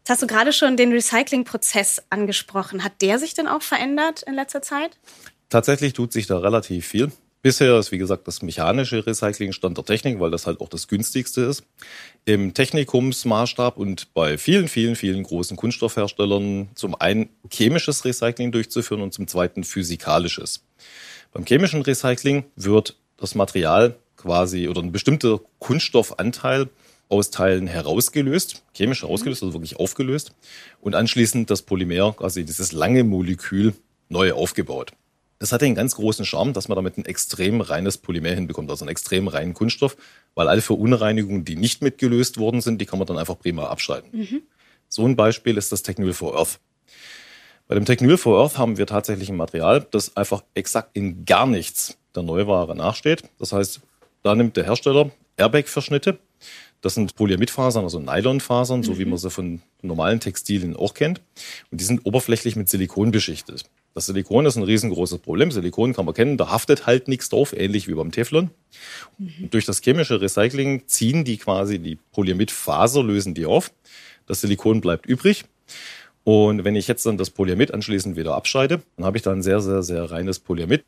Jetzt 0.00 0.10
hast 0.10 0.22
du 0.22 0.26
gerade 0.26 0.52
schon 0.52 0.76
den 0.76 0.92
Recyclingprozess 0.92 2.02
angesprochen. 2.10 2.84
Hat 2.84 3.00
der 3.00 3.18
sich 3.18 3.34
denn 3.34 3.46
auch 3.46 3.62
verändert 3.62 4.22
in 4.22 4.34
letzter 4.34 4.60
Zeit? 4.60 4.98
Tatsächlich 5.48 5.92
tut 5.94 6.12
sich 6.12 6.26
da 6.26 6.38
relativ 6.38 6.86
viel. 6.86 7.10
Bisher 7.44 7.78
ist, 7.78 7.92
wie 7.92 7.98
gesagt, 7.98 8.26
das 8.26 8.40
mechanische 8.40 9.06
Recycling 9.06 9.52
Stand 9.52 9.76
der 9.76 9.84
Technik, 9.84 10.18
weil 10.18 10.30
das 10.30 10.46
halt 10.46 10.62
auch 10.62 10.70
das 10.70 10.88
günstigste 10.88 11.42
ist. 11.42 11.62
Im 12.24 12.54
Technikumsmaßstab 12.54 13.76
und 13.76 14.14
bei 14.14 14.38
vielen, 14.38 14.66
vielen, 14.66 14.96
vielen 14.96 15.22
großen 15.22 15.54
Kunststoffherstellern 15.54 16.70
zum 16.74 16.94
einen 16.94 17.28
chemisches 17.52 18.04
Recycling 18.06 18.50
durchzuführen 18.50 19.02
und 19.02 19.12
zum 19.12 19.28
zweiten 19.28 19.62
physikalisches. 19.62 20.64
Beim 21.34 21.44
chemischen 21.44 21.82
Recycling 21.82 22.44
wird 22.56 22.96
das 23.16 23.34
Material 23.34 23.96
quasi 24.16 24.68
oder 24.68 24.82
ein 24.82 24.92
bestimmter 24.92 25.40
Kunststoffanteil 25.58 26.68
aus 27.08 27.30
Teilen 27.30 27.66
herausgelöst, 27.66 28.62
chemisch 28.74 29.02
herausgelöst, 29.02 29.42
also 29.42 29.54
wirklich 29.54 29.76
aufgelöst 29.76 30.32
und 30.80 30.94
anschließend 30.94 31.50
das 31.50 31.62
Polymer, 31.62 32.12
quasi 32.12 32.44
dieses 32.44 32.72
lange 32.72 33.04
Molekül, 33.04 33.74
neu 34.08 34.32
aufgebaut. 34.32 34.92
Das 35.38 35.52
hat 35.52 35.62
den 35.62 35.74
ganz 35.74 35.96
großen 35.96 36.24
Charme, 36.24 36.52
dass 36.52 36.68
man 36.68 36.76
damit 36.76 36.96
ein 36.96 37.04
extrem 37.04 37.60
reines 37.60 37.98
Polymer 37.98 38.30
hinbekommt, 38.30 38.70
also 38.70 38.84
einen 38.84 38.90
extrem 38.90 39.28
reinen 39.28 39.52
Kunststoff, 39.52 39.96
weil 40.34 40.48
alle 40.48 40.62
Verunreinigungen, 40.62 41.44
die 41.44 41.56
nicht 41.56 41.82
mitgelöst 41.82 42.38
worden 42.38 42.60
sind, 42.60 42.80
die 42.80 42.86
kann 42.86 42.98
man 42.98 43.06
dann 43.06 43.18
einfach 43.18 43.38
prima 43.38 43.66
abschalten. 43.66 44.18
Mhm. 44.18 44.42
So 44.88 45.04
ein 45.04 45.16
Beispiel 45.16 45.56
ist 45.56 45.72
das 45.72 45.82
Technol 45.82 46.12
for 46.12 46.38
Earth. 46.38 46.60
Bei 47.66 47.74
dem 47.74 47.84
Technol 47.84 48.16
for 48.16 48.40
Earth 48.40 48.58
haben 48.58 48.78
wir 48.78 48.86
tatsächlich 48.86 49.28
ein 49.28 49.36
Material, 49.36 49.86
das 49.90 50.16
einfach 50.16 50.44
exakt 50.54 50.90
in 50.96 51.24
gar 51.24 51.46
nichts 51.46 51.98
der 52.14 52.22
Neuware 52.22 52.74
nachsteht. 52.76 53.22
Das 53.38 53.52
heißt, 53.52 53.80
da 54.22 54.34
nimmt 54.34 54.56
der 54.56 54.64
Hersteller 54.64 55.10
Airbag-Verschnitte. 55.36 56.18
Das 56.80 56.94
sind 56.94 57.16
Polyamidfasern, 57.16 57.84
also 57.84 57.98
Nylonfasern, 57.98 58.80
mhm. 58.80 58.84
so 58.84 58.98
wie 58.98 59.04
mhm. 59.04 59.12
man 59.12 59.18
sie 59.18 59.30
von 59.30 59.62
normalen 59.80 60.20
Textilien 60.20 60.76
auch 60.76 60.94
kennt. 60.94 61.20
Und 61.70 61.80
die 61.80 61.84
sind 61.84 62.04
oberflächlich 62.04 62.56
mit 62.56 62.68
Silikon 62.68 63.10
beschichtet. 63.10 63.64
Das 63.94 64.06
Silikon 64.06 64.44
ist 64.44 64.56
ein 64.56 64.62
riesengroßes 64.64 65.20
Problem. 65.20 65.50
Silikon 65.50 65.94
kann 65.94 66.04
man 66.04 66.14
kennen, 66.14 66.36
da 66.36 66.50
haftet 66.50 66.86
halt 66.86 67.08
nichts 67.08 67.28
drauf, 67.28 67.54
ähnlich 67.56 67.88
wie 67.88 67.94
beim 67.94 68.10
Teflon. 68.10 68.50
Mhm. 69.18 69.50
Durch 69.50 69.64
das 69.64 69.80
chemische 69.80 70.20
Recycling 70.20 70.86
ziehen 70.86 71.24
die 71.24 71.38
quasi 71.38 71.78
die 71.78 71.96
Polyamidfaser, 72.12 73.02
lösen 73.02 73.34
die 73.34 73.46
auf. 73.46 73.72
Das 74.26 74.40
Silikon 74.40 74.80
bleibt 74.80 75.06
übrig. 75.06 75.44
Und 76.24 76.64
wenn 76.64 76.74
ich 76.74 76.88
jetzt 76.88 77.04
dann 77.06 77.18
das 77.18 77.30
Polyamid 77.30 77.72
anschließend 77.72 78.16
wieder 78.16 78.34
abscheide, 78.34 78.82
dann 78.96 79.04
habe 79.04 79.16
ich 79.16 79.22
da 79.22 79.32
ein 79.32 79.42
sehr, 79.42 79.60
sehr, 79.60 79.82
sehr 79.82 80.10
reines 80.10 80.38
Polyamid. 80.38 80.84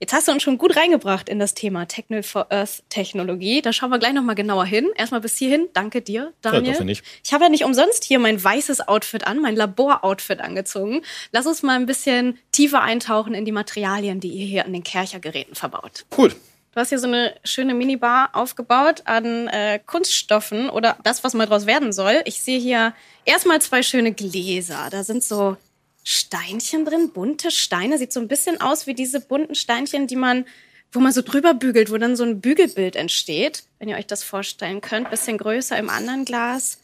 Jetzt 0.00 0.12
hast 0.12 0.28
du 0.28 0.32
uns 0.32 0.44
schon 0.44 0.58
gut 0.58 0.76
reingebracht 0.76 1.28
in 1.28 1.40
das 1.40 1.54
Thema 1.54 1.86
Techno 1.86 2.22
for 2.22 2.52
Earth 2.52 2.84
Technologie. 2.88 3.62
Da 3.62 3.72
schauen 3.72 3.90
wir 3.90 3.98
gleich 3.98 4.12
nochmal 4.12 4.36
genauer 4.36 4.64
hin. 4.64 4.88
Erstmal 4.94 5.20
bis 5.20 5.36
hierhin. 5.36 5.68
Danke 5.72 6.02
dir, 6.02 6.32
Daniel. 6.40 6.74
Ja, 6.74 6.84
nicht. 6.84 7.02
Ich 7.24 7.32
habe 7.32 7.44
ja 7.44 7.50
nicht 7.50 7.64
umsonst 7.64 8.04
hier 8.04 8.20
mein 8.20 8.42
weißes 8.42 8.86
Outfit 8.86 9.26
an, 9.26 9.40
mein 9.40 9.56
Labor-Outfit 9.56 10.40
angezogen. 10.40 11.02
Lass 11.32 11.46
uns 11.46 11.64
mal 11.64 11.74
ein 11.74 11.86
bisschen 11.86 12.38
tiefer 12.52 12.80
eintauchen 12.80 13.34
in 13.34 13.44
die 13.44 13.50
Materialien, 13.50 14.20
die 14.20 14.28
ihr 14.28 14.46
hier 14.46 14.64
an 14.66 14.72
den 14.72 14.84
Kerchergeräten 14.84 15.56
verbaut. 15.56 16.04
Cool. 16.16 16.28
Du 16.30 16.80
hast 16.80 16.90
hier 16.90 17.00
so 17.00 17.08
eine 17.08 17.34
schöne 17.42 17.74
Minibar 17.74 18.30
aufgebaut 18.34 19.02
an 19.04 19.48
äh, 19.48 19.80
Kunststoffen 19.84 20.70
oder 20.70 20.96
das, 21.02 21.24
was 21.24 21.34
mal 21.34 21.46
draus 21.46 21.66
werden 21.66 21.92
soll. 21.92 22.22
Ich 22.24 22.40
sehe 22.40 22.60
hier 22.60 22.94
erstmal 23.24 23.60
zwei 23.60 23.82
schöne 23.82 24.12
Gläser. 24.12 24.86
Da 24.92 25.02
sind 25.02 25.24
so 25.24 25.56
Steinchen 26.10 26.86
drin, 26.86 27.10
bunte 27.12 27.50
Steine. 27.50 27.98
Sieht 27.98 28.14
so 28.14 28.20
ein 28.20 28.28
bisschen 28.28 28.62
aus 28.62 28.86
wie 28.86 28.94
diese 28.94 29.20
bunten 29.20 29.54
Steinchen, 29.54 30.06
die 30.06 30.16
man, 30.16 30.46
wo 30.90 31.00
man 31.00 31.12
so 31.12 31.20
drüber 31.20 31.52
bügelt, 31.52 31.92
wo 31.92 31.98
dann 31.98 32.16
so 32.16 32.24
ein 32.24 32.40
Bügelbild 32.40 32.96
entsteht. 32.96 33.64
Wenn 33.78 33.90
ihr 33.90 33.96
euch 33.98 34.06
das 34.06 34.22
vorstellen 34.22 34.80
könnt. 34.80 35.10
Bisschen 35.10 35.36
größer 35.36 35.76
im 35.76 35.90
anderen 35.90 36.24
Glas. 36.24 36.78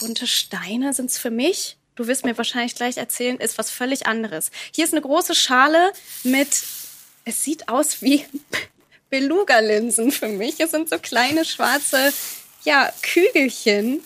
Bunte 0.00 0.26
Steine 0.26 0.94
sind's 0.94 1.18
für 1.18 1.30
mich. 1.30 1.76
Du 1.94 2.06
wirst 2.06 2.24
mir 2.24 2.38
wahrscheinlich 2.38 2.74
gleich 2.74 2.96
erzählen, 2.96 3.36
ist 3.36 3.58
was 3.58 3.70
völlig 3.70 4.06
anderes. 4.06 4.50
Hier 4.74 4.86
ist 4.86 4.94
eine 4.94 5.02
große 5.02 5.34
Schale 5.34 5.92
mit, 6.22 6.48
es 7.26 7.44
sieht 7.44 7.68
aus 7.68 8.00
wie 8.00 8.24
Beluga-Linsen 9.10 10.10
für 10.10 10.28
mich. 10.28 10.58
Es 10.58 10.70
sind 10.70 10.88
so 10.88 10.96
kleine 10.98 11.44
schwarze, 11.44 12.14
ja, 12.64 12.90
Kügelchen, 13.02 14.02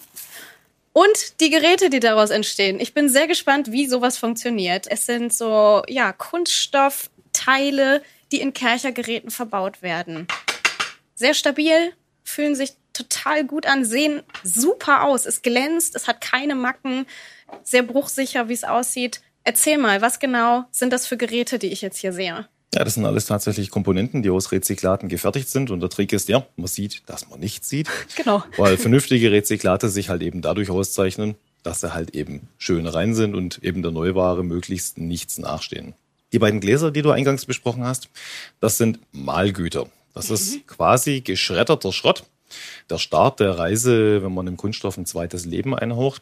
und 0.97 1.41
die 1.41 1.51
Geräte, 1.51 1.91
die 1.91 2.01
daraus 2.01 2.31
entstehen. 2.31 2.81
Ich 2.81 2.95
bin 2.95 3.11
sehr 3.11 3.27
gespannt, 3.27 3.71
wie 3.71 3.87
sowas 3.87 4.17
funktioniert. 4.17 4.87
Es 4.91 5.05
sind 5.05 5.31
so, 5.31 5.83
ja, 5.89 6.15
Kunststoffteile, 6.15 8.03
die 8.33 8.41
in 8.41 8.55
Kerchergeräten 8.55 9.31
verbaut 9.31 9.83
werden. 9.83 10.27
Sehr 11.15 11.35
stabil, 11.35 11.93
fühlen 12.25 12.55
sich 12.55 12.73
total 12.95 13.45
gut 13.45 13.67
an, 13.67 13.85
sehen 13.85 14.23
super 14.43 15.03
aus. 15.05 15.27
Es 15.27 15.43
glänzt, 15.43 15.97
es 15.97 16.09
hat 16.09 16.23
keine 16.23 16.55
Macken, 16.55 17.05
sehr 17.63 17.83
bruchsicher, 17.83 18.49
wie 18.49 18.55
es 18.55 18.65
aussieht. 18.65 19.21
Erzähl 19.45 19.77
mal, 19.77 20.01
was 20.01 20.19
genau 20.19 20.65
sind 20.71 20.95
das 20.95 21.07
für 21.07 21.19
Geräte, 21.19 21.59
die 21.59 21.73
ich 21.73 21.83
jetzt 21.83 21.99
hier 21.99 22.15
sehe? 22.15 22.49
Ja, 22.77 22.85
das 22.85 22.93
sind 22.93 23.07
alles 23.07 23.25
tatsächlich 23.25 23.71
Komponenten, 23.71 24.23
die 24.23 24.29
aus 24.29 24.53
Rezyklaten 24.53 25.09
gefertigt 25.09 25.49
sind. 25.49 25.71
Und 25.71 25.81
der 25.81 25.89
Trick 25.89 26.13
ist 26.13 26.29
ja, 26.29 26.45
man 26.57 26.67
sieht, 26.67 27.03
dass 27.07 27.31
man 27.31 27.41
nichts 27.41 27.71
sieht. 27.71 27.89
Genau. 28.17 28.43
Weil 28.59 28.77
vernünftige 28.77 29.33
Rezyklate 29.33 29.89
sich 29.89 30.11
halt 30.11 30.21
eben 30.21 30.43
dadurch 30.43 30.69
auszeichnen, 30.69 31.37
dass 31.63 31.81
sie 31.81 31.95
halt 31.95 32.15
eben 32.15 32.49
schön 32.59 32.87
rein 32.87 33.15
sind 33.15 33.35
und 33.35 33.63
eben 33.63 33.83
der 33.83 33.93
Neuware 33.93 34.45
möglichst 34.45 34.99
nichts 34.99 35.39
nachstehen. 35.39 35.95
Die 36.33 36.39
beiden 36.39 36.61
Gläser, 36.61 36.91
die 36.91 37.01
du 37.01 37.11
eingangs 37.11 37.47
besprochen 37.47 37.83
hast, 37.85 38.11
das 38.61 38.77
sind 38.77 39.01
Mahlgüter. 39.13 39.87
Das 40.13 40.29
mhm. 40.29 40.35
ist 40.35 40.67
quasi 40.67 41.23
geschredderter 41.23 41.93
Schrott. 41.93 42.25
Der 42.91 42.99
Start 42.99 43.41
der 43.41 43.59
Reise, 43.59 44.23
wenn 44.23 44.35
man 44.35 44.45
dem 44.45 44.59
Kunststoff 44.59 44.99
ein 44.99 45.07
zweites 45.07 45.47
Leben 45.47 45.75
einhaucht. 45.75 46.21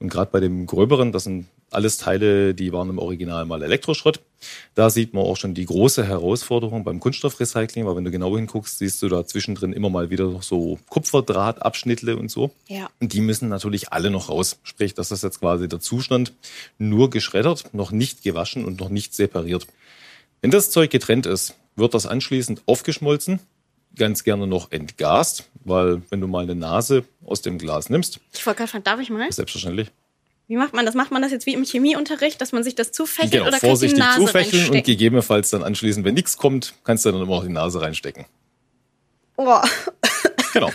Und 0.00 0.10
gerade 0.10 0.30
bei 0.30 0.40
dem 0.40 0.66
gröberen, 0.66 1.12
das 1.12 1.24
sind 1.24 1.46
alles 1.70 1.98
Teile, 1.98 2.54
die 2.54 2.72
waren 2.72 2.88
im 2.88 2.98
Original 2.98 3.44
mal 3.44 3.62
Elektroschrott. 3.62 4.20
Da 4.74 4.90
sieht 4.90 5.14
man 5.14 5.24
auch 5.24 5.36
schon 5.36 5.54
die 5.54 5.66
große 5.66 6.06
Herausforderung 6.06 6.84
beim 6.84 7.00
Kunststoffrecycling, 7.00 7.86
weil 7.86 7.96
wenn 7.96 8.04
du 8.04 8.10
genau 8.10 8.36
hinguckst, 8.36 8.78
siehst 8.78 9.02
du 9.02 9.08
da 9.08 9.26
zwischendrin 9.26 9.72
immer 9.72 9.90
mal 9.90 10.10
wieder 10.10 10.40
so 10.42 10.78
Kupferdrahtabschnitte 10.88 12.16
und 12.16 12.30
so. 12.30 12.52
Ja. 12.68 12.88
Und 13.00 13.12
die 13.12 13.20
müssen 13.20 13.48
natürlich 13.48 13.92
alle 13.92 14.10
noch 14.10 14.28
raus. 14.28 14.58
Sprich, 14.62 14.94
das 14.94 15.10
ist 15.10 15.22
jetzt 15.22 15.40
quasi 15.40 15.68
der 15.68 15.80
Zustand, 15.80 16.32
nur 16.78 17.10
geschreddert, 17.10 17.74
noch 17.74 17.90
nicht 17.90 18.22
gewaschen 18.22 18.64
und 18.64 18.80
noch 18.80 18.88
nicht 18.88 19.14
separiert. 19.14 19.66
Wenn 20.40 20.50
das 20.50 20.70
Zeug 20.70 20.90
getrennt 20.90 21.26
ist, 21.26 21.54
wird 21.74 21.94
das 21.94 22.06
anschließend 22.06 22.62
aufgeschmolzen, 22.66 23.40
ganz 23.96 24.24
gerne 24.24 24.46
noch 24.46 24.70
entgast, 24.70 25.48
weil 25.64 26.02
wenn 26.10 26.20
du 26.20 26.28
mal 26.28 26.44
eine 26.44 26.54
Nase 26.54 27.04
aus 27.24 27.42
dem 27.42 27.58
Glas 27.58 27.90
nimmst. 27.90 28.20
Ich 28.32 28.46
wollte 28.46 28.58
gerade 28.58 28.70
fragen, 28.70 28.84
darf 28.84 29.00
ich 29.00 29.10
mal? 29.10 29.30
Selbstverständlich. 29.30 29.90
Wie 30.48 30.56
macht 30.56 30.72
man 30.72 30.86
das? 30.86 30.94
Macht 30.94 31.10
man 31.10 31.20
das 31.20 31.30
jetzt 31.30 31.44
wie 31.44 31.52
im 31.52 31.62
Chemieunterricht, 31.62 32.40
dass 32.40 32.52
man 32.52 32.64
sich 32.64 32.74
das 32.74 32.90
zufächelt 32.90 33.32
genau, 33.32 33.48
oder 33.48 33.58
vorsichtig 33.58 33.98
kann 33.98 34.14
die 34.14 34.20
Nase 34.20 34.32
zufächeln 34.32 34.70
und 34.70 34.84
gegebenenfalls 34.84 35.50
dann 35.50 35.62
anschließend, 35.62 36.06
wenn 36.06 36.14
nichts 36.14 36.38
kommt, 36.38 36.74
kannst 36.84 37.04
du 37.04 37.12
dann 37.12 37.20
immer 37.20 37.36
noch 37.36 37.44
die 37.44 37.52
Nase 37.52 37.80
reinstecken. 37.80 38.24
Oh. 39.36 39.60
Genau. 40.54 40.72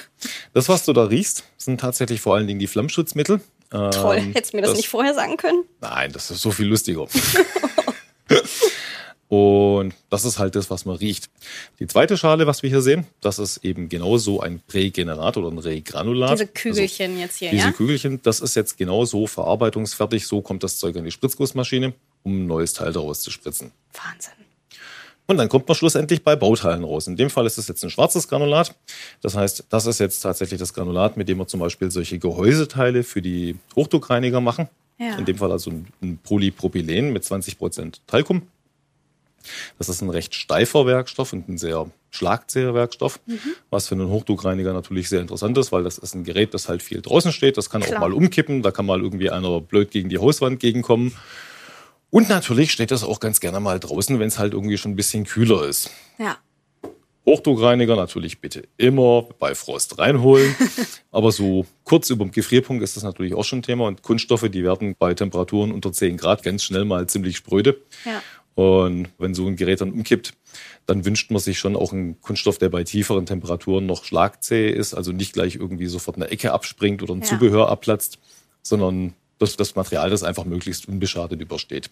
Das, 0.54 0.70
was 0.70 0.86
du 0.86 0.94
da 0.94 1.06
riechst, 1.06 1.44
sind 1.58 1.82
tatsächlich 1.82 2.22
vor 2.22 2.36
allen 2.36 2.46
Dingen 2.46 2.60
die 2.60 2.68
Flammschutzmittel. 2.68 3.42
Toll. 3.72 4.18
Ähm, 4.18 4.34
Hättest 4.34 4.54
du 4.54 4.58
mir 4.58 4.62
das, 4.62 4.72
das, 4.72 4.78
nicht 4.78 4.88
vorher 4.88 5.16
sagen 5.16 5.36
können? 5.36 5.64
Nein, 5.82 6.12
das 6.12 6.30
ist 6.30 6.42
so 6.42 6.52
viel 6.52 6.68
lustiger. 6.68 7.08
Und 9.34 9.96
das 10.12 10.26
ist 10.26 10.38
halt 10.38 10.54
das, 10.54 10.70
was 10.70 10.86
man 10.86 10.96
riecht. 10.96 11.28
Die 11.80 11.88
zweite 11.88 12.18
Schale, 12.18 12.46
was 12.46 12.62
wir 12.62 12.70
hier 12.70 12.84
sehen, 12.84 13.08
das 13.20 13.40
ist 13.40 13.66
eben 13.66 13.90
genauso 13.90 14.42
ein 14.42 14.62
Prägenerator 14.68 15.44
oder 15.44 15.56
ein 15.56 15.58
Regranulat. 15.58 16.34
Diese 16.34 16.46
Kügelchen 16.46 17.14
also 17.14 17.22
jetzt 17.24 17.38
hier, 17.38 17.50
diese 17.50 17.64
ja? 17.64 17.68
Diese 17.70 17.78
Kügelchen, 17.78 18.22
das 18.22 18.42
ist 18.42 18.54
jetzt 18.54 18.78
genauso 18.78 19.26
verarbeitungsfertig. 19.26 20.28
So 20.28 20.44
kommt 20.44 20.62
das 20.62 20.78
Zeug 20.78 20.98
an 20.98 21.06
die 21.06 21.10
Spritzgussmaschine, 21.10 21.94
um 22.22 22.44
ein 22.44 22.46
neues 22.46 22.74
Teil 22.74 22.94
daraus 22.94 23.22
zu 23.22 23.32
spritzen. 23.32 23.72
Wahnsinn. 23.94 24.34
Und 25.26 25.38
dann 25.38 25.50
kommt 25.50 25.68
man 25.68 25.74
schlussendlich 25.74 26.24
bei 26.24 26.36
Bauteilen 26.36 26.84
raus. 26.84 27.08
In 27.08 27.16
dem 27.16 27.32
Fall 27.32 27.48
ist 27.48 27.58
es 27.58 27.68
jetzt 27.68 27.84
ein 27.84 27.90
schwarzes 27.90 28.28
Granulat. 28.28 28.76
Das 29.22 29.36
heißt, 29.36 29.64
das 29.68 29.88
ist 29.88 30.00
jetzt 30.00 30.20
tatsächlich 30.20 30.60
das 30.60 30.76
Granulat, 30.76 31.18
mit 31.18 31.28
dem 31.28 31.40
wir 31.40 31.48
zum 31.48 31.60
Beispiel 31.60 31.90
solche 31.90 32.20
Gehäuseteile 32.20 33.02
für 33.02 33.24
die 33.24 33.56
Hochdruckreiniger 33.76 34.42
machen. 34.42 34.70
Ja. 35.00 35.18
In 35.18 35.26
dem 35.26 35.40
Fall 35.40 35.52
also 35.52 35.72
ein 35.72 36.20
Polypropylen 36.22 37.12
mit 37.12 37.26
20 37.26 37.58
Prozent 37.58 38.02
Talkum. 38.06 38.44
Das 39.78 39.90
ist 39.90 40.02
ein 40.02 40.10
recht 40.10 40.36
steifer 40.36 40.86
Werkstoff 40.86 41.34
und 41.34 41.50
ein 41.50 41.58
sehr 41.58 41.90
schlagzäher 42.12 42.74
Werkstoff, 42.74 43.20
mhm. 43.26 43.40
was 43.70 43.88
für 43.88 43.96
einen 43.96 44.10
Hochdruckreiniger 44.10 44.74
natürlich 44.74 45.10
sehr 45.10 45.22
interessant 45.22 45.58
ist, 45.58 45.72
weil 45.72 45.84
das 45.84 45.98
ist 45.98 46.14
ein 46.14 46.24
Gerät, 46.24 46.54
das 46.54 46.70
halt 46.70 46.84
viel 46.84 47.02
draußen 47.02 47.32
steht. 47.32 47.58
Das 47.58 47.70
kann 47.70 47.82
Klar. 47.82 47.98
auch 47.98 48.02
mal 48.02 48.14
umkippen, 48.14 48.62
da 48.62 48.72
kann 48.72 48.86
mal 48.86 49.02
irgendwie 49.02 49.30
einer 49.30 49.62
blöd 49.62 49.92
gegen 49.92 50.10
die 50.10 50.20
Hauswand 50.20 50.60
gegenkommen. 50.60 51.16
Und 52.12 52.30
natürlich 52.30 52.72
steht 52.72 52.92
das 52.92 53.04
auch 53.04 53.20
ganz 53.20 53.40
gerne 53.40 53.60
mal 53.60 53.80
draußen, 53.80 54.20
wenn 54.20 54.28
es 54.28 54.38
halt 54.38 54.54
irgendwie 54.54 54.78
schon 54.78 54.92
ein 54.92 54.96
bisschen 54.96 55.26
kühler 55.26 55.66
ist. 55.66 55.90
Ja. 56.20 56.38
Hochdruckreiniger 57.26 57.96
natürlich 57.96 58.42
bitte 58.42 58.68
immer 58.78 59.28
bei 59.40 59.56
Frost 59.56 59.98
reinholen. 59.98 60.56
Aber 61.12 61.32
so 61.32 61.66
kurz 61.86 62.10
über 62.10 62.26
dem 62.26 62.32
Gefrierpunkt 62.32 62.84
ist 62.84 62.98
das 62.98 63.04
natürlich 63.04 63.34
auch 63.34 63.46
schon 63.46 63.60
ein 63.60 63.64
Thema. 63.64 63.88
Und 63.88 64.04
Kunststoffe, 64.04 64.48
die 64.50 64.64
werden 64.64 64.96
bei 65.00 65.14
Temperaturen 65.14 65.72
unter 65.72 65.92
10 65.92 66.18
Grad 66.18 66.44
ganz 66.44 66.64
schnell 66.64 66.86
mal 66.86 67.08
ziemlich 67.08 67.38
spröde. 67.38 67.82
Ja. 68.06 68.22
Und 68.56 69.10
wenn 69.18 69.34
so 69.34 69.48
ein 69.48 69.56
Gerät 69.56 69.82
dann 69.82 69.92
umkippt, 69.92 70.34
dann 70.86 71.06
wünscht 71.06 71.32
man 71.32 71.42
sich 71.42 71.58
schon 71.58 71.76
auch 71.76 71.92
einen 71.92 72.22
Kunststoff, 72.22 72.58
der 72.58 72.70
bei 72.70 72.84
tieferen 72.84 73.26
Temperaturen 73.26 73.86
noch 73.86 74.04
schlagzäh 74.04 74.70
ist, 74.70 74.94
also 74.94 75.12
nicht 75.12 75.34
gleich 75.34 75.56
irgendwie 75.56 75.88
sofort 75.88 76.18
eine 76.18 76.30
Ecke 76.30 76.52
abspringt 76.52 77.02
oder 77.02 77.14
ein 77.14 77.22
ja. 77.22 77.26
Zubehör 77.26 77.70
abplatzt, 77.70 78.20
sondern 78.62 79.14
das, 79.40 79.58
das 79.58 79.76
Material, 79.76 80.10
das 80.10 80.24
einfach 80.24 80.46
möglichst 80.46 80.88
unbeschadet 80.88 81.42
übersteht. 81.42 81.90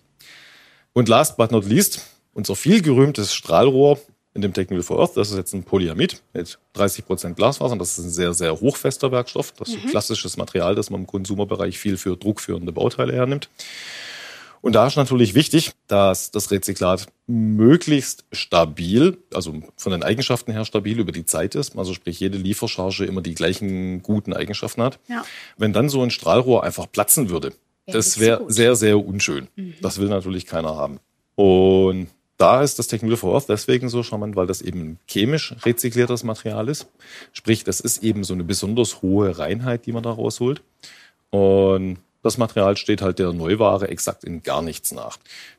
Und 0.94 1.10
last 1.10 1.38
but 1.38 1.52
not 1.52 1.66
least, 1.66 2.06
unser 2.34 2.56
viel 2.56 2.82
gerühmtes 2.82 3.34
Strahlrohr 3.34 4.00
in 4.34 4.42
dem 4.42 4.54
Technical 4.54 4.84
for 4.84 5.00
Earth, 5.00 5.18
das 5.18 5.32
ist 5.32 5.38
jetzt 5.38 5.54
ein 5.54 5.64
Polyamid 5.64 6.22
mit 6.34 6.58
30 6.74 7.06
Prozent 7.06 7.36
Glasfaser. 7.36 7.76
Das 7.76 7.98
ist 7.98 8.06
ein 8.06 8.10
sehr, 8.10 8.34
sehr 8.34 8.60
hochfester 8.60 9.12
Werkstoff. 9.12 9.52
Das 9.54 9.70
ist 9.70 9.78
mhm. 9.78 9.84
ein 9.84 9.90
klassisches 9.90 10.38
Material, 10.38 10.76
das 10.76 10.90
man 10.90 11.02
im 11.02 11.08
Konsumerbereich 11.08 11.78
viel 11.78 11.98
für 11.98 12.16
druckführende 12.16 12.72
Bauteile 12.72 13.14
hernimmt. 13.14 13.50
Und 14.62 14.74
da 14.74 14.86
ist 14.86 14.96
natürlich 14.96 15.34
wichtig, 15.34 15.72
dass 15.88 16.30
das 16.30 16.52
Rezyklat 16.52 17.08
möglichst 17.26 18.26
stabil, 18.32 19.18
also 19.34 19.62
von 19.76 19.92
den 19.92 20.04
Eigenschaften 20.04 20.52
her 20.52 20.66
stabil 20.66 21.00
über 21.00 21.12
die 21.12 21.26
Zeit 21.26 21.56
ist. 21.56 21.78
Also 21.78 21.94
sprich, 21.94 22.20
jede 22.20 22.38
Liefercharge 22.38 23.06
immer 23.06 23.22
die 23.22 23.34
gleichen 23.34 24.04
guten 24.04 24.34
Eigenschaften 24.34 24.84
hat. 24.84 25.00
Ja. 25.08 25.24
Wenn 25.58 25.74
dann 25.74 25.90
so 25.90 26.04
ein 26.04 26.12
Strahlrohr 26.12 26.64
einfach 26.64 26.92
platzen 26.92 27.30
würde, 27.30 27.54
ja, 27.88 27.94
das 27.94 28.20
wäre 28.20 28.46
sehr, 28.52 28.76
sehr 28.76 29.04
unschön. 29.04 29.48
Mhm. 29.56 29.74
Das 29.82 30.00
will 30.00 30.10
natürlich 30.10 30.46
keiner 30.46 30.76
haben. 30.76 31.00
Und 31.36 32.08
da 32.38 32.62
ist 32.64 32.80
das 32.80 32.88
Technical 32.88 33.18
for 33.18 33.34
Earth 33.34 33.50
deswegen 33.50 33.90
so 33.90 34.04
charmant, 34.04 34.36
weil 34.36 34.48
das 34.48 34.62
eben 34.62 35.00
chemisch 35.08 35.56
rezykliertes 35.64 36.24
Material 36.24 36.70
ist. 36.70 36.88
Sprich, 37.34 37.64
das 37.64 37.80
ist 37.80 38.04
eben 38.04 38.24
so 38.24 38.34
eine 38.34 38.44
besonders 38.44 39.02
hohe 39.02 39.38
Reinheit, 39.38 39.86
die 39.86 39.92
man 39.92 40.04
da 40.04 40.12
rausholt. 40.12 40.62
Und 41.30 41.98
das 42.24 42.38
Material 42.38 42.78
steht 42.78 43.02
halt 43.02 43.20
der 43.20 43.34
Neuware 43.34 43.88
exakt 43.90 44.24
in 44.24 44.44
gar 44.44 44.62
nichts 44.62 44.92
nach. 44.92 45.18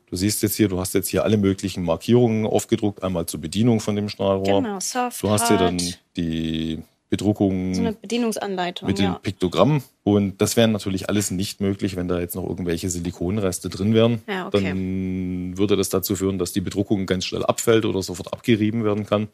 Du 0.09 0.15
siehst 0.15 0.43
jetzt 0.43 0.55
hier, 0.55 0.67
du 0.67 0.79
hast 0.79 0.93
jetzt 0.93 1.09
hier 1.09 1.23
alle 1.23 1.37
möglichen 1.37 1.83
Markierungen 1.83 2.45
aufgedruckt, 2.45 3.03
einmal 3.03 3.25
zur 3.25 3.41
Bedienung 3.41 3.79
von 3.79 3.95
dem 3.95 4.09
Stahlrohr. 4.09 4.61
Genau, 4.61 4.79
soft, 4.79 5.23
Du 5.23 5.29
hast 5.29 5.47
hier 5.47 5.57
dann 5.57 5.81
die 6.15 6.83
Bedruckung. 7.09 7.75
So 7.75 7.81
eine 7.81 7.93
Bedienungsanleitung. 7.93 8.87
Mit 8.87 8.97
ja. 8.99 9.13
den 9.13 9.21
Piktogrammen. 9.21 9.83
Und 10.03 10.41
das 10.41 10.57
wäre 10.57 10.67
natürlich 10.67 11.09
alles 11.09 11.29
nicht 11.29 11.61
möglich, 11.61 11.95
wenn 11.95 12.07
da 12.07 12.19
jetzt 12.19 12.35
noch 12.35 12.47
irgendwelche 12.47 12.89
Silikonreste 12.89 13.69
drin 13.69 13.93
wären. 13.93 14.23
Ja, 14.27 14.47
okay. 14.47 14.69
Dann 14.69 15.57
würde 15.57 15.77
das 15.77 15.89
dazu 15.89 16.15
führen, 16.15 16.39
dass 16.39 16.53
die 16.53 16.61
Bedruckung 16.61 17.05
ganz 17.05 17.25
schnell 17.25 17.45
abfällt 17.45 17.85
oder 17.85 18.01
sofort 18.01 18.33
abgerieben 18.33 18.83
werden 18.83 19.05
kann. 19.05 19.27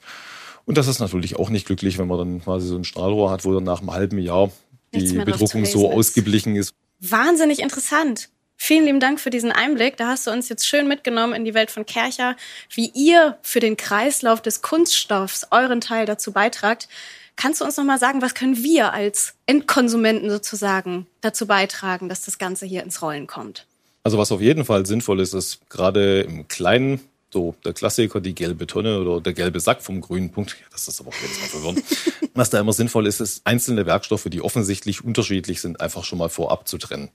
Und 0.65 0.77
das 0.77 0.87
ist 0.87 0.99
natürlich 0.99 1.37
auch 1.37 1.49
nicht 1.49 1.65
glücklich, 1.65 1.97
wenn 1.97 2.07
man 2.07 2.17
dann 2.17 2.41
quasi 2.41 2.67
so 2.67 2.75
ein 2.75 2.83
Stahlrohr 2.83 3.31
hat, 3.31 3.45
wo 3.45 3.53
dann 3.53 3.63
nach 3.63 3.79
einem 3.79 3.91
halben 3.91 4.17
Jahr 4.19 4.51
die 4.93 5.13
Bedruckung 5.13 5.65
so 5.65 5.91
ausgeblichen 5.91 6.57
ist, 6.57 6.73
Wahnsinnig 6.99 7.59
interessant. 7.59 8.29
Vielen 8.61 8.85
lieben 8.85 8.99
Dank 8.99 9.21
für 9.21 9.29
diesen 9.29 9.53
Einblick. 9.53 9.95
Da 9.95 10.07
hast 10.07 10.27
du 10.27 10.31
uns 10.31 10.49
jetzt 10.49 10.67
schön 10.67 10.87
mitgenommen 10.87 11.33
in 11.33 11.45
die 11.45 11.53
Welt 11.53 11.71
von 11.71 11.85
Kercher, 11.85 12.35
wie 12.73 12.91
ihr 12.93 13.37
für 13.41 13.61
den 13.61 13.77
Kreislauf 13.77 14.41
des 14.41 14.61
Kunststoffs 14.61 15.47
euren 15.49 15.79
Teil 15.79 16.05
dazu 16.05 16.33
beitragt. 16.33 16.89
Kannst 17.37 17.61
du 17.61 17.65
uns 17.65 17.77
noch 17.77 17.85
mal 17.85 17.99
sagen, 17.99 18.21
was 18.21 18.33
können 18.33 18.61
wir 18.61 18.91
als 18.91 19.33
Endkonsumenten 19.45 20.29
sozusagen 20.29 21.07
dazu 21.21 21.47
beitragen, 21.47 22.09
dass 22.09 22.25
das 22.25 22.37
Ganze 22.37 22.65
hier 22.65 22.83
ins 22.83 23.01
Rollen 23.01 23.27
kommt? 23.27 23.65
Also 24.03 24.17
was 24.17 24.31
auf 24.33 24.41
jeden 24.41 24.65
Fall 24.65 24.85
sinnvoll 24.85 25.21
ist, 25.21 25.33
ist 25.33 25.69
gerade 25.69 26.21
im 26.21 26.49
Kleinen 26.49 26.99
so 27.31 27.55
der 27.63 27.73
Klassiker, 27.73 28.21
die 28.21 28.33
gelbe 28.33 28.67
Tonne 28.67 28.99
oder 28.99 29.21
der 29.21 29.33
gelbe 29.33 29.59
Sack 29.59 29.81
vom 29.81 30.01
grünen 30.01 30.31
Punkt. 30.31 30.57
Das 30.71 30.87
ist 30.87 30.99
aber 30.99 31.09
auch 31.09 31.21
jedes 31.21 31.39
Mal 31.39 31.47
verwirrend. 31.47 31.83
Was 32.33 32.49
da 32.49 32.59
immer 32.59 32.73
sinnvoll 32.73 33.07
ist, 33.07 33.19
ist 33.19 33.41
einzelne 33.45 33.85
Werkstoffe, 33.85 34.27
die 34.29 34.41
offensichtlich 34.41 35.03
unterschiedlich 35.03 35.61
sind, 35.61 35.81
einfach 35.81 36.03
schon 36.03 36.19
mal 36.19 36.29
vorab 36.29 36.67
zu 36.67 36.77
trennen. 36.77 37.09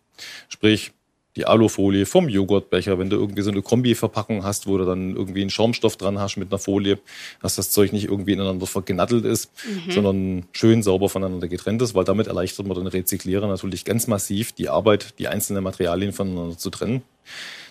Sprich, 0.48 0.92
die 1.37 1.46
Alufolie 1.46 2.07
vom 2.07 2.29
Joghurtbecher, 2.29 2.98
wenn 2.98 3.11
du 3.11 3.16
irgendwie 3.16 3.42
so 3.42 3.50
eine 3.50 3.62
Kombi-Verpackung 3.62 4.44
hast, 4.44 4.66
wo 4.66 4.79
du 4.79 4.85
dann 4.85 5.16
irgendwie 5.16 5.40
einen 5.40 5.50
Schaumstoff 5.50 5.96
dran 5.96 6.18
hast 6.18 6.37
mit 6.37 6.53
einer 6.53 6.59
Folie, 6.59 6.98
dass 7.42 7.57
das 7.57 7.70
Zeug 7.70 7.92
nicht 7.92 8.05
irgendwie 8.05 8.33
ineinander 8.33 8.66
vergenattelt 8.66 9.24
ist, 9.24 9.50
mhm. 9.66 9.90
sondern 9.90 10.46
schön 10.53 10.83
sauber 10.83 11.09
voneinander 11.09 11.48
getrennt 11.48 11.83
ist, 11.83 11.94
weil 11.94 12.05
damit 12.05 12.29
erleichtert 12.29 12.66
man 12.66 12.77
den 12.77 12.87
Rezyklierer 12.87 13.48
natürlich 13.48 13.85
ganz 13.85 14.07
massiv 14.07 14.53
die 14.53 14.68
Arbeit, 14.68 15.18
die 15.18 15.27
einzelnen 15.27 15.64
Materialien 15.64 16.12
voneinander 16.12 16.57
zu 16.57 16.70
trennen. 16.70 17.03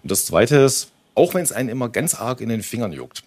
Und 0.02 0.12
das 0.12 0.26
zweite 0.26 0.58
ist, 0.58 0.93
auch 1.16 1.34
wenn 1.34 1.44
es 1.44 1.52
einen 1.52 1.70
immer 1.70 1.90
ganz 1.90 2.16
arg 2.16 2.42
in 2.42 2.50
den 2.50 2.64
Fingern 2.64 2.94
juckt, 2.94 3.24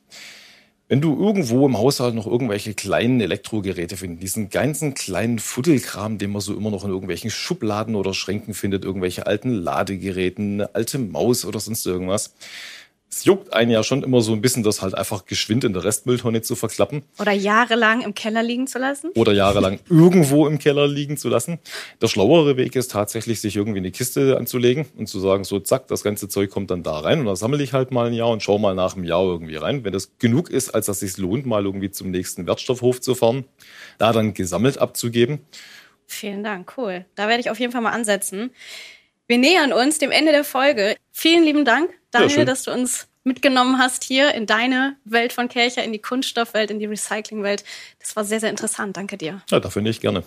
wenn 0.88 1.00
du 1.00 1.18
irgendwo 1.20 1.66
im 1.66 1.76
Haushalt 1.76 2.14
noch 2.14 2.28
irgendwelche 2.28 2.72
kleinen 2.74 3.20
Elektrogeräte 3.20 3.96
findest, 3.96 4.22
diesen 4.22 4.50
ganzen 4.50 4.94
kleinen 4.94 5.40
Fuddelkram, 5.40 6.18
den 6.18 6.30
man 6.30 6.40
so 6.40 6.56
immer 6.56 6.70
noch 6.70 6.84
in 6.84 6.90
irgendwelchen 6.90 7.30
Schubladen 7.30 7.96
oder 7.96 8.14
Schränken 8.14 8.54
findet, 8.54 8.84
irgendwelche 8.84 9.26
alten 9.26 9.50
Ladegeräten, 9.50 10.60
eine 10.60 10.74
alte 10.76 11.00
Maus 11.00 11.44
oder 11.44 11.58
sonst 11.58 11.84
irgendwas, 11.86 12.34
es 13.16 13.24
juckt 13.24 13.54
einen 13.54 13.70
ja 13.70 13.82
schon 13.82 14.02
immer 14.02 14.20
so 14.20 14.32
ein 14.32 14.42
bisschen, 14.42 14.62
das 14.62 14.82
halt 14.82 14.94
einfach 14.94 15.24
geschwind 15.24 15.64
in 15.64 15.72
der 15.72 15.84
Restmülltonne 15.84 16.42
zu 16.42 16.54
verklappen. 16.54 17.02
Oder 17.18 17.32
jahrelang 17.32 18.02
im 18.02 18.14
Keller 18.14 18.42
liegen 18.42 18.66
zu 18.66 18.78
lassen. 18.78 19.10
Oder 19.14 19.32
jahrelang 19.32 19.80
irgendwo 19.88 20.46
im 20.46 20.58
Keller 20.58 20.86
liegen 20.86 21.16
zu 21.16 21.30
lassen. 21.30 21.58
Der 22.02 22.08
schlauere 22.08 22.58
Weg 22.58 22.76
ist 22.76 22.90
tatsächlich, 22.90 23.40
sich 23.40 23.56
irgendwie 23.56 23.78
eine 23.78 23.90
Kiste 23.90 24.36
anzulegen 24.36 24.84
und 24.98 25.08
zu 25.08 25.18
sagen, 25.18 25.44
so 25.44 25.60
zack, 25.60 25.88
das 25.88 26.02
ganze 26.02 26.28
Zeug 26.28 26.50
kommt 26.50 26.70
dann 26.70 26.82
da 26.82 26.98
rein 26.98 27.20
und 27.20 27.26
dann 27.26 27.36
sammle 27.36 27.62
ich 27.62 27.72
halt 27.72 27.90
mal 27.90 28.08
ein 28.08 28.12
Jahr 28.12 28.28
und 28.28 28.42
schau 28.42 28.58
mal 28.58 28.74
nach 28.74 28.96
einem 28.96 29.04
Jahr 29.04 29.22
irgendwie 29.22 29.56
rein. 29.56 29.82
Wenn 29.82 29.94
das 29.94 30.18
genug 30.18 30.50
ist, 30.50 30.74
als 30.74 30.84
dass 30.84 31.00
es 31.00 31.14
sich 31.14 31.16
lohnt, 31.16 31.46
mal 31.46 31.64
irgendwie 31.64 31.90
zum 31.90 32.10
nächsten 32.10 32.46
Wertstoffhof 32.46 33.00
zu 33.00 33.14
fahren, 33.14 33.46
da 33.96 34.12
dann 34.12 34.34
gesammelt 34.34 34.76
abzugeben. 34.76 35.40
Vielen 36.06 36.44
Dank, 36.44 36.74
cool. 36.76 37.06
Da 37.14 37.28
werde 37.28 37.40
ich 37.40 37.50
auf 37.50 37.58
jeden 37.58 37.72
Fall 37.72 37.80
mal 37.80 37.90
ansetzen. 37.90 38.50
Wir 39.28 39.38
nähern 39.38 39.72
uns 39.72 39.98
dem 39.98 40.12
Ende 40.12 40.30
der 40.30 40.44
Folge. 40.44 40.96
Vielen 41.10 41.42
lieben 41.42 41.64
Dank, 41.64 41.90
Daniel, 42.12 42.38
ja, 42.38 42.44
dass 42.44 42.62
du 42.62 42.72
uns 42.72 43.08
mitgenommen 43.24 43.78
hast 43.78 44.04
hier 44.04 44.32
in 44.34 44.46
deine 44.46 44.96
Welt 45.04 45.32
von 45.32 45.48
Kercher, 45.48 45.82
in 45.82 45.92
die 45.92 45.98
Kunststoffwelt, 45.98 46.70
in 46.70 46.78
die 46.78 46.86
Recyclingwelt. 46.86 47.64
Das 47.98 48.14
war 48.14 48.24
sehr, 48.24 48.38
sehr 48.38 48.50
interessant. 48.50 48.96
Danke 48.96 49.16
dir. 49.16 49.42
Ja, 49.50 49.58
dafür 49.58 49.82
nicht 49.82 50.00
gerne. 50.00 50.22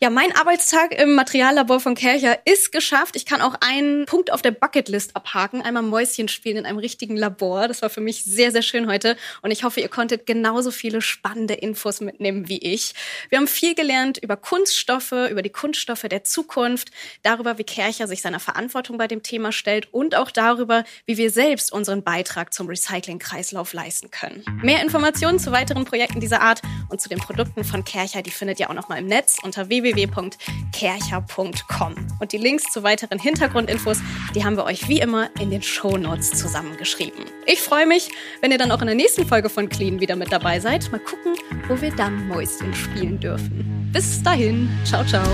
Ja, 0.00 0.10
mein 0.10 0.30
Arbeitstag 0.36 0.96
im 0.96 1.14
Materiallabor 1.14 1.80
von 1.80 1.96
Kercher 1.96 2.38
ist 2.44 2.70
geschafft. 2.70 3.16
Ich 3.16 3.26
kann 3.26 3.40
auch 3.40 3.56
einen 3.60 4.06
Punkt 4.06 4.32
auf 4.32 4.42
der 4.42 4.52
Bucketlist 4.52 5.16
abhaken. 5.16 5.60
Einmal 5.60 5.82
Mäuschen 5.82 6.28
spielen 6.28 6.58
in 6.58 6.66
einem 6.66 6.78
richtigen 6.78 7.16
Labor. 7.16 7.66
Das 7.66 7.82
war 7.82 7.90
für 7.90 8.00
mich 8.00 8.22
sehr, 8.22 8.52
sehr 8.52 8.62
schön 8.62 8.88
heute. 8.88 9.16
Und 9.42 9.50
ich 9.50 9.64
hoffe, 9.64 9.80
ihr 9.80 9.88
konntet 9.88 10.24
genauso 10.24 10.70
viele 10.70 11.02
spannende 11.02 11.54
Infos 11.54 12.00
mitnehmen 12.00 12.48
wie 12.48 12.58
ich. 12.58 12.94
Wir 13.28 13.38
haben 13.38 13.48
viel 13.48 13.74
gelernt 13.74 14.18
über 14.18 14.36
Kunststoffe, 14.36 15.10
über 15.10 15.42
die 15.42 15.50
Kunststoffe 15.50 16.02
der 16.02 16.22
Zukunft, 16.22 16.92
darüber, 17.24 17.58
wie 17.58 17.64
Kercher 17.64 18.06
sich 18.06 18.22
seiner 18.22 18.38
Verantwortung 18.38 18.98
bei 18.98 19.08
dem 19.08 19.24
Thema 19.24 19.50
stellt 19.50 19.92
und 19.92 20.14
auch 20.14 20.30
darüber, 20.30 20.84
wie 21.06 21.16
wir 21.16 21.32
selbst 21.32 21.72
unseren 21.72 22.04
Beitrag 22.04 22.54
zum 22.54 22.68
Recycling-Kreislauf 22.68 23.72
leisten 23.72 24.12
können. 24.12 24.44
Mehr 24.62 24.80
Informationen 24.80 25.40
zu 25.40 25.50
weiteren 25.50 25.84
Projekten 25.84 26.20
dieser 26.20 26.40
Art 26.40 26.62
und 26.88 27.00
zu 27.00 27.08
den 27.08 27.18
Produkten 27.18 27.64
von 27.64 27.84
Kercher, 27.84 28.22
die 28.22 28.30
findet 28.30 28.60
ihr 28.60 28.70
auch 28.70 28.74
noch 28.74 28.88
mal 28.88 28.98
im 28.98 29.06
Netz 29.06 29.38
unter 29.42 29.68
www 29.68 29.87
www.kercher.com. 29.94 31.94
Und 32.20 32.32
die 32.32 32.38
Links 32.38 32.64
zu 32.72 32.82
weiteren 32.82 33.18
Hintergrundinfos, 33.18 33.98
die 34.34 34.44
haben 34.44 34.56
wir 34.56 34.64
euch 34.64 34.88
wie 34.88 35.00
immer 35.00 35.28
in 35.40 35.50
den 35.50 35.62
Shownotes 35.62 36.30
zusammengeschrieben. 36.32 37.24
Ich 37.46 37.60
freue 37.60 37.86
mich, 37.86 38.10
wenn 38.40 38.52
ihr 38.52 38.58
dann 38.58 38.70
auch 38.70 38.80
in 38.80 38.86
der 38.86 38.96
nächsten 38.96 39.26
Folge 39.26 39.48
von 39.48 39.68
Clean 39.68 40.00
wieder 40.00 40.16
mit 40.16 40.32
dabei 40.32 40.60
seid. 40.60 40.90
Mal 40.92 41.00
gucken, 41.00 41.34
wo 41.68 41.80
wir 41.80 41.90
dann 41.92 42.28
Mäuschen 42.28 42.74
spielen 42.74 43.18
dürfen. 43.20 43.90
Bis 43.92 44.22
dahin, 44.22 44.68
ciao, 44.84 45.04
ciao. 45.04 45.26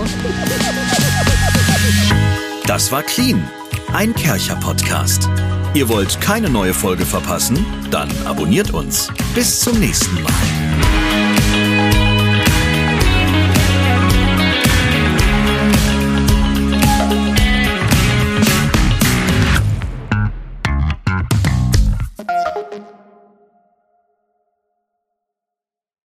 Das 2.65 2.91
war 2.91 3.03
Clean, 3.03 3.47
ein 3.93 4.13
Kercher-Podcast. 4.15 5.29
Ihr 5.73 5.89
wollt 5.89 6.19
keine 6.21 6.49
neue 6.49 6.73
Folge 6.73 7.05
verpassen? 7.05 7.65
Dann 7.91 8.09
abonniert 8.25 8.71
uns. 8.71 9.11
Bis 9.33 9.59
zum 9.59 9.77
nächsten 9.79 10.23
Mal. 10.23 10.74